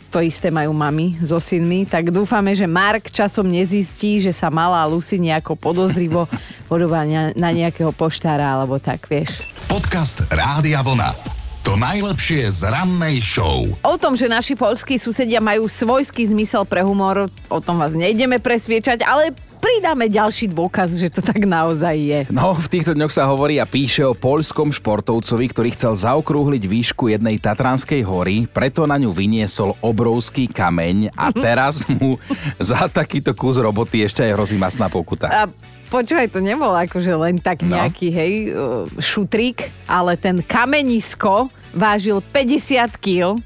To 0.10 0.26
isté 0.26 0.50
majú 0.50 0.74
mami 0.74 1.22
so 1.22 1.38
synmi, 1.38 1.86
tak 1.86 2.10
dúfame, 2.10 2.58
že 2.58 2.65
Mark 2.65 3.13
časom 3.13 3.45
nezistí, 3.45 4.17
že 4.17 4.34
sa 4.34 4.50
malá 4.50 4.82
Lucy 4.89 5.22
nejako 5.22 5.54
podozrivo 5.54 6.26
podobá 6.72 7.06
na 7.38 7.50
nejakého 7.54 7.93
poštára 7.93 8.58
alebo 8.58 8.82
tak, 8.82 9.06
vieš. 9.06 9.38
Podcast 9.69 10.26
Rádia 10.34 10.82
Vlna. 10.82 11.13
To 11.62 11.78
najlepšie 11.78 12.50
z 12.50 12.74
rannej 12.74 13.22
show. 13.22 13.69
O 13.86 13.95
tom, 14.02 14.17
že 14.17 14.26
naši 14.26 14.58
polskí 14.58 14.98
susedia 14.98 15.38
majú 15.38 15.69
svojský 15.69 16.26
zmysel 16.26 16.65
pre 16.65 16.82
humor, 16.82 17.30
o 17.45 17.60
tom 17.62 17.78
vás 17.78 17.93
nejdeme 17.93 18.41
presviečať, 18.41 19.06
ale 19.06 19.38
pridáme 19.60 20.08
ďalší 20.08 20.50
dôkaz, 20.50 20.95
že 20.95 21.12
to 21.12 21.19
tak 21.19 21.43
naozaj 21.43 21.95
je. 21.95 22.19
No, 22.32 22.56
v 22.56 22.67
týchto 22.67 22.95
dňoch 22.95 23.12
sa 23.12 23.28
hovorí 23.28 23.60
a 23.60 23.67
píše 23.67 24.02
o 24.02 24.15
poľskom 24.15 24.72
športovcovi, 24.72 25.45
ktorý 25.52 25.69
chcel 25.76 25.93
zaokrúhliť 25.93 26.63
výšku 26.63 27.12
jednej 27.12 27.38
Tatranskej 27.38 28.02
hory, 28.02 28.48
preto 28.48 28.88
na 28.88 28.95
ňu 28.95 29.12
vyniesol 29.12 29.76
obrovský 29.80 30.48
kameň 30.48 31.12
a 31.13 31.30
teraz 31.45 31.84
mu 31.86 32.15
za 32.58 32.88
takýto 32.88 33.36
kus 33.36 33.60
roboty 33.60 34.02
ešte 34.02 34.24
aj 34.24 34.32
hrozí 34.34 34.56
masná 34.56 34.88
pokuta. 34.88 35.28
A 35.28 35.41
počúvaj, 35.88 36.32
to 36.32 36.39
nebol 36.39 36.72
akože 36.72 37.13
len 37.13 37.38
tak 37.38 37.62
No. 37.62 37.76
nejaký, 37.76 38.08
hej, 38.10 38.34
uh, 38.50 38.88
šutrík, 38.98 39.67
ale 39.86 40.15
ten 40.15 40.39
kamenisko 40.39 41.52
vážil 41.76 42.24
50 42.34 42.95
kg. 42.98 43.38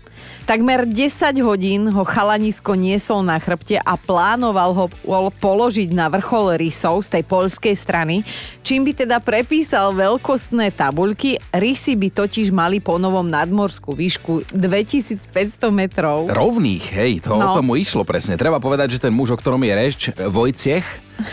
Takmer 0.44 0.84
10 0.84 1.08
hodín 1.40 1.88
ho 1.88 2.04
chalanisko 2.04 2.76
niesol 2.76 3.24
na 3.24 3.40
chrbte 3.40 3.80
a 3.80 3.96
plánoval 3.96 4.76
ho 4.76 4.86
pol- 4.92 5.32
položiť 5.32 5.96
na 5.96 6.12
vrchol 6.12 6.60
rysov 6.60 7.00
z 7.00 7.16
tej 7.16 7.24
poľskej 7.24 7.72
strany, 7.74 8.28
čím 8.60 8.84
by 8.84 8.92
teda 8.92 9.24
prepísal 9.24 9.96
veľkostné 9.96 10.76
tabuľky. 10.76 11.40
Rysy 11.48 11.96
by 11.96 12.08
totiž 12.12 12.52
mali 12.52 12.84
po 12.84 13.00
novom 13.00 13.24
nadmorskú 13.24 13.96
výšku 13.96 14.52
2500 14.52 15.32
metrov. 15.72 16.28
Rovných, 16.28 16.92
hej, 16.92 17.24
to 17.24 17.40
No. 17.40 17.56
o 17.56 17.64
tomu 17.64 17.80
išlo 17.80 18.04
presne. 18.04 18.36
Treba 18.36 18.60
povedať, 18.60 19.00
že 19.00 19.08
ten 19.08 19.16
muž, 19.16 19.32
o 19.32 19.40
ktorom 19.40 19.64
je 19.64 19.74
reč, 19.74 20.00
Vojciech, 20.12 20.84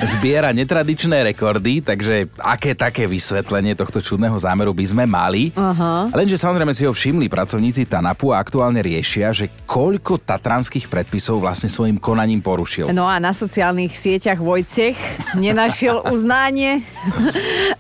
zbiera 0.05 0.53
netradičné 0.53 1.25
rekordy, 1.33 1.85
takže 1.85 2.29
aké 2.41 2.73
také 2.73 3.05
vysvetlenie 3.05 3.77
tohto 3.77 4.01
čudného 4.01 4.37
zámeru 4.37 4.73
by 4.73 4.85
sme 4.87 5.05
mali. 5.05 5.53
Uh-huh. 5.53 6.09
Lenže 6.13 6.41
samozrejme 6.41 6.73
si 6.73 6.87
ho 6.87 6.93
všimli 6.93 7.27
pracovníci 7.29 7.85
TANAPu 7.89 8.33
a 8.33 8.41
aktuálne 8.41 8.81
riešia, 8.81 9.33
že 9.33 9.53
koľko 9.65 10.21
tatranských 10.21 10.89
predpisov 10.89 11.43
vlastne 11.43 11.69
svojim 11.73 11.97
konaním 12.01 12.41
porušil. 12.41 12.93
No 12.93 13.09
a 13.09 13.21
na 13.21 13.33
sociálnych 13.33 13.93
sieťach 13.97 14.41
Vojciech 14.41 14.97
nenašiel 15.37 16.05
uznanie. 16.15 16.85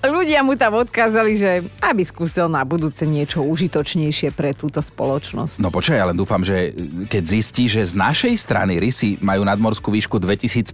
Ľudia 0.04 0.44
mu 0.44 0.56
tam 0.56 0.80
odkázali, 0.80 1.32
že 1.36 1.50
aby 1.84 2.02
skúsil 2.04 2.48
na 2.48 2.64
budúce 2.64 3.04
niečo 3.04 3.44
užitočnejšie 3.44 4.32
pre 4.32 4.52
túto 4.56 4.80
spoločnosť. 4.80 5.60
No 5.60 5.68
počkaj, 5.72 5.98
ale 5.98 6.12
dúfam, 6.16 6.40
že 6.40 6.72
keď 7.08 7.22
zistí, 7.24 7.64
že 7.68 7.84
z 7.84 7.94
našej 7.96 8.34
strany 8.36 8.80
rysy 8.80 9.20
majú 9.20 9.44
nadmorskú 9.44 9.92
výšku 9.92 10.16
2501 10.20 10.72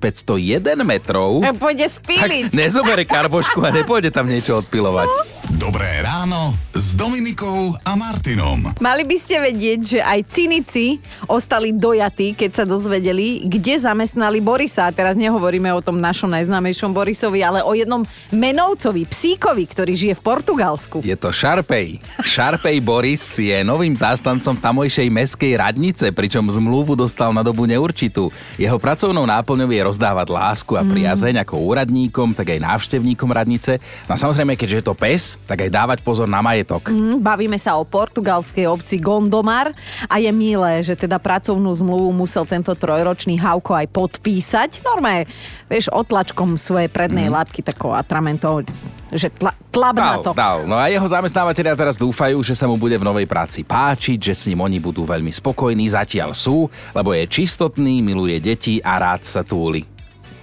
metrov, 0.82 1.15
E, 1.42 1.50
Pôjde 1.56 1.86
tak 1.86 1.94
spíliť. 1.98 2.52
nezobere 2.52 3.04
karbošku 3.04 3.64
a 3.64 3.70
nepôjde 3.72 4.12
tam 4.12 4.28
niečo 4.28 4.60
odpilovať. 4.60 5.08
Dobré 5.56 6.04
ráno 6.04 6.65
Dominikou 7.06 7.78
a 7.86 7.94
Martinom. 7.94 8.66
Mali 8.82 9.06
by 9.06 9.14
ste 9.14 9.38
vedieť, 9.38 9.78
že 9.78 10.00
aj 10.02 10.26
cynici 10.26 10.98
ostali 11.30 11.70
dojatí, 11.70 12.34
keď 12.34 12.50
sa 12.50 12.64
dozvedeli, 12.66 13.46
kde 13.46 13.78
zamestnali 13.78 14.42
Borisa. 14.42 14.90
A 14.90 14.90
teraz 14.90 15.14
nehovoríme 15.14 15.70
o 15.70 15.78
tom 15.78 16.02
našom 16.02 16.26
najznámejšom 16.34 16.90
Borisovi, 16.90 17.46
ale 17.46 17.62
o 17.62 17.70
jednom 17.78 18.02
menovcovi, 18.34 19.06
psíkovi, 19.06 19.70
ktorý 19.70 19.94
žije 19.94 20.14
v 20.18 20.22
Portugalsku. 20.26 20.96
Je 21.06 21.14
to 21.14 21.30
Šarpej. 21.30 22.02
Šarpej 22.26 22.82
Boris 22.82 23.22
je 23.38 23.54
novým 23.62 23.94
zástancom 23.94 24.58
tamojšej 24.58 25.06
meskej 25.06 25.62
radnice, 25.62 26.10
pričom 26.10 26.50
zmluvu 26.50 26.98
dostal 26.98 27.30
na 27.30 27.46
dobu 27.46 27.70
neurčitú. 27.70 28.34
Jeho 28.58 28.82
pracovnou 28.82 29.22
náplňou 29.30 29.70
je 29.70 29.86
rozdávať 29.86 30.26
lásku 30.26 30.74
a 30.74 30.82
priazeň 30.82 31.46
ako 31.46 31.70
úradníkom, 31.70 32.34
tak 32.34 32.50
aj 32.50 32.66
návštevníkom 32.66 33.30
radnice. 33.30 33.78
No 34.10 34.18
a 34.18 34.18
samozrejme, 34.18 34.58
keďže 34.58 34.82
je 34.82 34.86
to 34.90 34.98
pes, 34.98 35.38
tak 35.46 35.62
aj 35.62 35.70
dávať 35.70 35.98
pozor 36.02 36.26
na 36.26 36.42
majetok. 36.42 36.95
Mm, 36.96 37.20
Bavíme 37.20 37.60
sa 37.60 37.76
o 37.76 37.84
portugalskej 37.84 38.64
obci 38.64 38.96
Gondomar 38.96 39.76
a 40.08 40.16
je 40.16 40.32
milé, 40.32 40.80
že 40.80 40.96
teda 40.96 41.20
pracovnú 41.20 41.68
zmluvu 41.76 42.08
musel 42.16 42.48
tento 42.48 42.72
trojročný 42.72 43.36
Hauko 43.36 43.76
aj 43.76 43.92
podpísať. 43.92 44.80
Normálne, 44.80 45.28
vieš, 45.68 45.92
otlačkom 45.92 46.56
svojej 46.56 46.88
prednej 46.88 47.28
lápky 47.28 47.60
takou 47.60 47.92
atramentou, 47.92 48.64
že 49.12 49.28
tla, 49.28 49.52
tlab 49.68 49.94
na 50.00 50.16
to. 50.24 50.32
Dal, 50.32 50.40
dal. 50.40 50.58
No 50.64 50.80
a 50.80 50.88
jeho 50.88 51.04
zamestnávateľia 51.04 51.76
teraz 51.76 52.00
dúfajú, 52.00 52.40
že 52.40 52.56
sa 52.56 52.64
mu 52.64 52.80
bude 52.80 52.96
v 52.96 53.04
novej 53.04 53.28
práci 53.28 53.60
páčiť, 53.60 54.32
že 54.32 54.34
s 54.34 54.42
ním 54.48 54.64
oni 54.64 54.80
budú 54.80 55.04
veľmi 55.04 55.30
spokojní, 55.30 55.92
zatiaľ 55.92 56.32
sú, 56.32 56.64
lebo 56.96 57.12
je 57.12 57.28
čistotný, 57.28 58.00
miluje 58.00 58.40
deti 58.40 58.80
a 58.80 58.96
rád 58.96 59.28
sa 59.28 59.44
túli. 59.44 59.95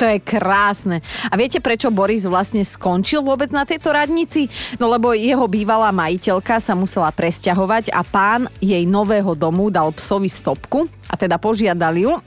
To 0.03 0.11
je 0.11 0.19
krásne. 0.19 0.99
A 1.31 1.39
viete, 1.39 1.63
prečo 1.63 1.87
Boris 1.87 2.27
vlastne 2.27 2.59
skončil 2.59 3.23
vôbec 3.23 3.47
na 3.55 3.63
tejto 3.63 3.95
radnici? 3.95 4.51
No 4.75 4.91
lebo 4.91 5.15
jeho 5.15 5.47
bývalá 5.47 5.95
majiteľka 5.95 6.59
sa 6.59 6.75
musela 6.75 7.07
presťahovať 7.07 7.95
a 7.95 8.03
pán 8.03 8.51
jej 8.59 8.83
nového 8.83 9.31
domu 9.31 9.71
dal 9.71 9.95
psovi 9.95 10.27
stopku 10.27 10.91
a 11.07 11.15
teda 11.15 11.39
požiadal 11.39 11.95
ju, 11.95 12.19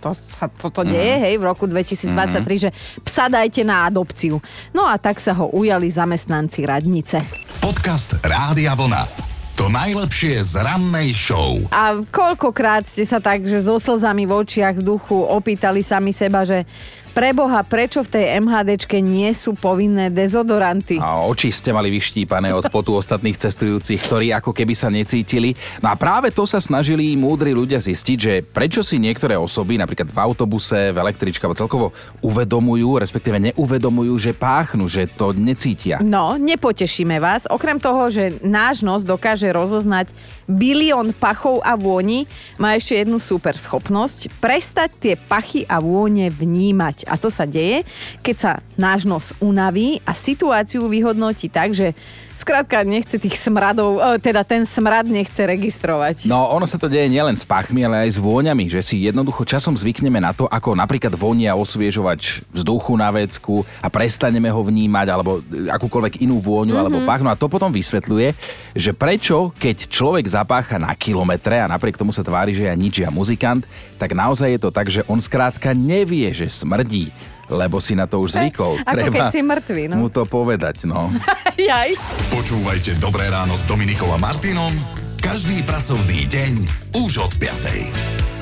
to 0.00 0.16
sa 0.24 0.48
toto 0.48 0.88
deje, 0.88 1.20
hej, 1.20 1.36
v 1.36 1.44
roku 1.44 1.68
2023, 1.68 2.64
že 2.64 2.70
psa 3.04 3.28
dajte 3.28 3.60
na 3.60 3.84
adopciu. 3.84 4.40
No 4.72 4.88
a 4.88 4.96
tak 4.96 5.20
sa 5.20 5.36
ho 5.36 5.52
ujali 5.52 5.84
zamestnanci 5.92 6.64
radnice. 6.64 7.20
Podcast 7.60 8.16
Rádia 8.24 8.72
Vlna. 8.72 9.28
To 9.58 9.66
najlepšie 9.66 10.38
z 10.38 10.62
rannej 10.62 11.10
show. 11.10 11.58
A 11.74 11.98
koľkokrát 11.98 12.86
ste 12.86 13.02
sa 13.02 13.18
tak, 13.18 13.42
že 13.42 13.58
so 13.58 13.82
slzami 13.82 14.22
v 14.22 14.38
očiach 14.38 14.78
v 14.78 14.86
duchu 14.86 15.18
opýtali 15.18 15.82
sami 15.82 16.14
seba, 16.14 16.46
že 16.46 16.62
preboha, 17.10 17.64
prečo 17.66 18.04
v 18.04 18.12
tej 18.14 18.24
MHDčke 18.40 19.00
nie 19.02 19.32
sú 19.34 19.56
povinné 19.56 20.12
dezodoranty? 20.12 21.00
A 21.00 21.24
oči 21.24 21.50
ste 21.50 21.72
mali 21.72 21.88
vyštípané 21.88 22.52
od 22.52 22.68
potu 22.68 22.94
ostatných 22.94 23.36
cestujúcich, 23.36 24.00
ktorí 24.04 24.32
ako 24.36 24.52
keby 24.52 24.74
sa 24.76 24.92
necítili. 24.92 25.56
No 25.80 25.92
a 25.92 25.98
práve 25.98 26.30
to 26.30 26.44
sa 26.44 26.58
snažili 26.58 27.14
múdri 27.14 27.52
ľudia 27.54 27.78
zistiť, 27.78 28.18
že 28.18 28.32
prečo 28.42 28.80
si 28.80 28.96
niektoré 28.98 29.38
osoby, 29.38 29.78
napríklad 29.78 30.10
v 30.10 30.18
autobuse, 30.18 30.90
v 30.90 30.98
električke, 30.98 31.44
alebo 31.44 31.60
celkovo 31.60 31.86
uvedomujú, 32.24 32.98
respektíve 32.98 33.38
neuvedomujú, 33.52 34.14
že 34.18 34.32
páchnu, 34.34 34.88
že 34.88 35.06
to 35.08 35.36
necítia. 35.36 36.00
No, 36.00 36.34
nepotešíme 36.40 37.20
vás. 37.22 37.44
Okrem 37.46 37.76
toho, 37.78 38.08
že 38.08 38.40
náš 38.40 38.82
nos 38.82 39.06
dokáže 39.06 39.46
rozoznať 39.52 40.10
bilión 40.48 41.12
pachov 41.12 41.60
a 41.60 41.76
vôni, 41.76 42.24
má 42.56 42.72
ešte 42.72 43.04
jednu 43.04 43.20
super 43.20 43.52
schopnosť. 43.54 44.32
Prestať 44.40 44.90
tie 44.96 45.14
pachy 45.14 45.68
a 45.68 45.76
vône 45.78 46.32
vnímať. 46.32 46.97
A 47.06 47.20
to 47.20 47.30
sa 47.30 47.46
deje, 47.46 47.86
keď 48.24 48.36
sa 48.36 48.52
náš 48.74 49.06
nos 49.06 49.30
unaví 49.38 50.02
a 50.02 50.16
situáciu 50.16 50.90
vyhodnotí 50.90 51.46
tak, 51.46 51.76
že 51.76 51.94
skrátka 52.38 52.86
nechce 52.86 53.18
tých 53.18 53.34
smradov, 53.34 53.98
e, 53.98 54.22
teda 54.22 54.46
ten 54.46 54.62
smrad 54.62 55.10
nechce 55.10 55.42
registrovať. 55.42 56.30
No, 56.30 56.46
ono 56.54 56.70
sa 56.70 56.78
to 56.78 56.86
deje 56.86 57.10
nielen 57.10 57.34
s 57.34 57.42
pachmi, 57.42 57.82
ale 57.82 58.06
aj 58.06 58.14
s 58.14 58.18
vôňami, 58.22 58.70
že 58.70 58.78
si 58.78 59.10
jednoducho 59.10 59.42
časom 59.42 59.74
zvykneme 59.74 60.22
na 60.22 60.30
to, 60.30 60.46
ako 60.46 60.78
napríklad 60.78 61.10
vonia 61.18 61.58
osviežovač 61.58 62.46
vzduchu 62.54 62.94
na 62.94 63.10
vecku 63.10 63.66
a 63.82 63.90
prestaneme 63.90 64.46
ho 64.54 64.62
vnímať, 64.62 65.06
alebo 65.10 65.42
akúkoľvek 65.50 66.22
inú 66.22 66.38
vôňu 66.38 66.78
mm-hmm. 66.78 66.82
alebo 66.86 66.98
pach. 67.02 67.26
No 67.26 67.34
a 67.34 67.38
to 67.38 67.50
potom 67.50 67.74
vysvetľuje, 67.74 68.38
že 68.78 68.94
prečo, 68.94 69.50
keď 69.58 69.90
človek 69.90 70.30
zapácha 70.30 70.78
na 70.78 70.94
kilometre 70.94 71.58
a 71.58 71.66
napriek 71.66 71.98
tomu 71.98 72.14
sa 72.14 72.22
tvári, 72.22 72.54
že 72.54 72.70
je 72.70 72.78
nič 72.78 73.02
a 73.02 73.10
muzikant, 73.10 73.66
tak 73.98 74.14
naozaj 74.14 74.54
je 74.54 74.60
to 74.62 74.70
tak, 74.70 74.86
že 74.86 75.02
on 75.10 75.18
skrátka 75.18 75.74
nevie, 75.74 76.30
že 76.30 76.46
smrdí 76.88 77.12
lebo 77.48 77.80
si 77.80 77.96
na 77.96 78.04
to 78.04 78.20
už 78.20 78.36
zvykol. 78.36 78.76
Ako 78.84 79.08
keď 79.08 79.32
si 79.32 79.40
mŕtvý, 79.40 79.88
no. 79.88 80.04
mu 80.04 80.12
to 80.12 80.28
povedať, 80.28 80.84
no. 80.84 81.08
Jaj. 81.56 81.96
Počúvajte 82.28 83.00
Dobré 83.00 83.24
ráno 83.32 83.56
s 83.56 83.64
Dominikou 83.64 84.12
a 84.12 84.20
Martinom 84.20 84.68
každý 85.16 85.64
pracovný 85.64 86.28
deň 86.28 86.52
už 87.00 87.24
od 87.24 87.32
5. 87.40 88.37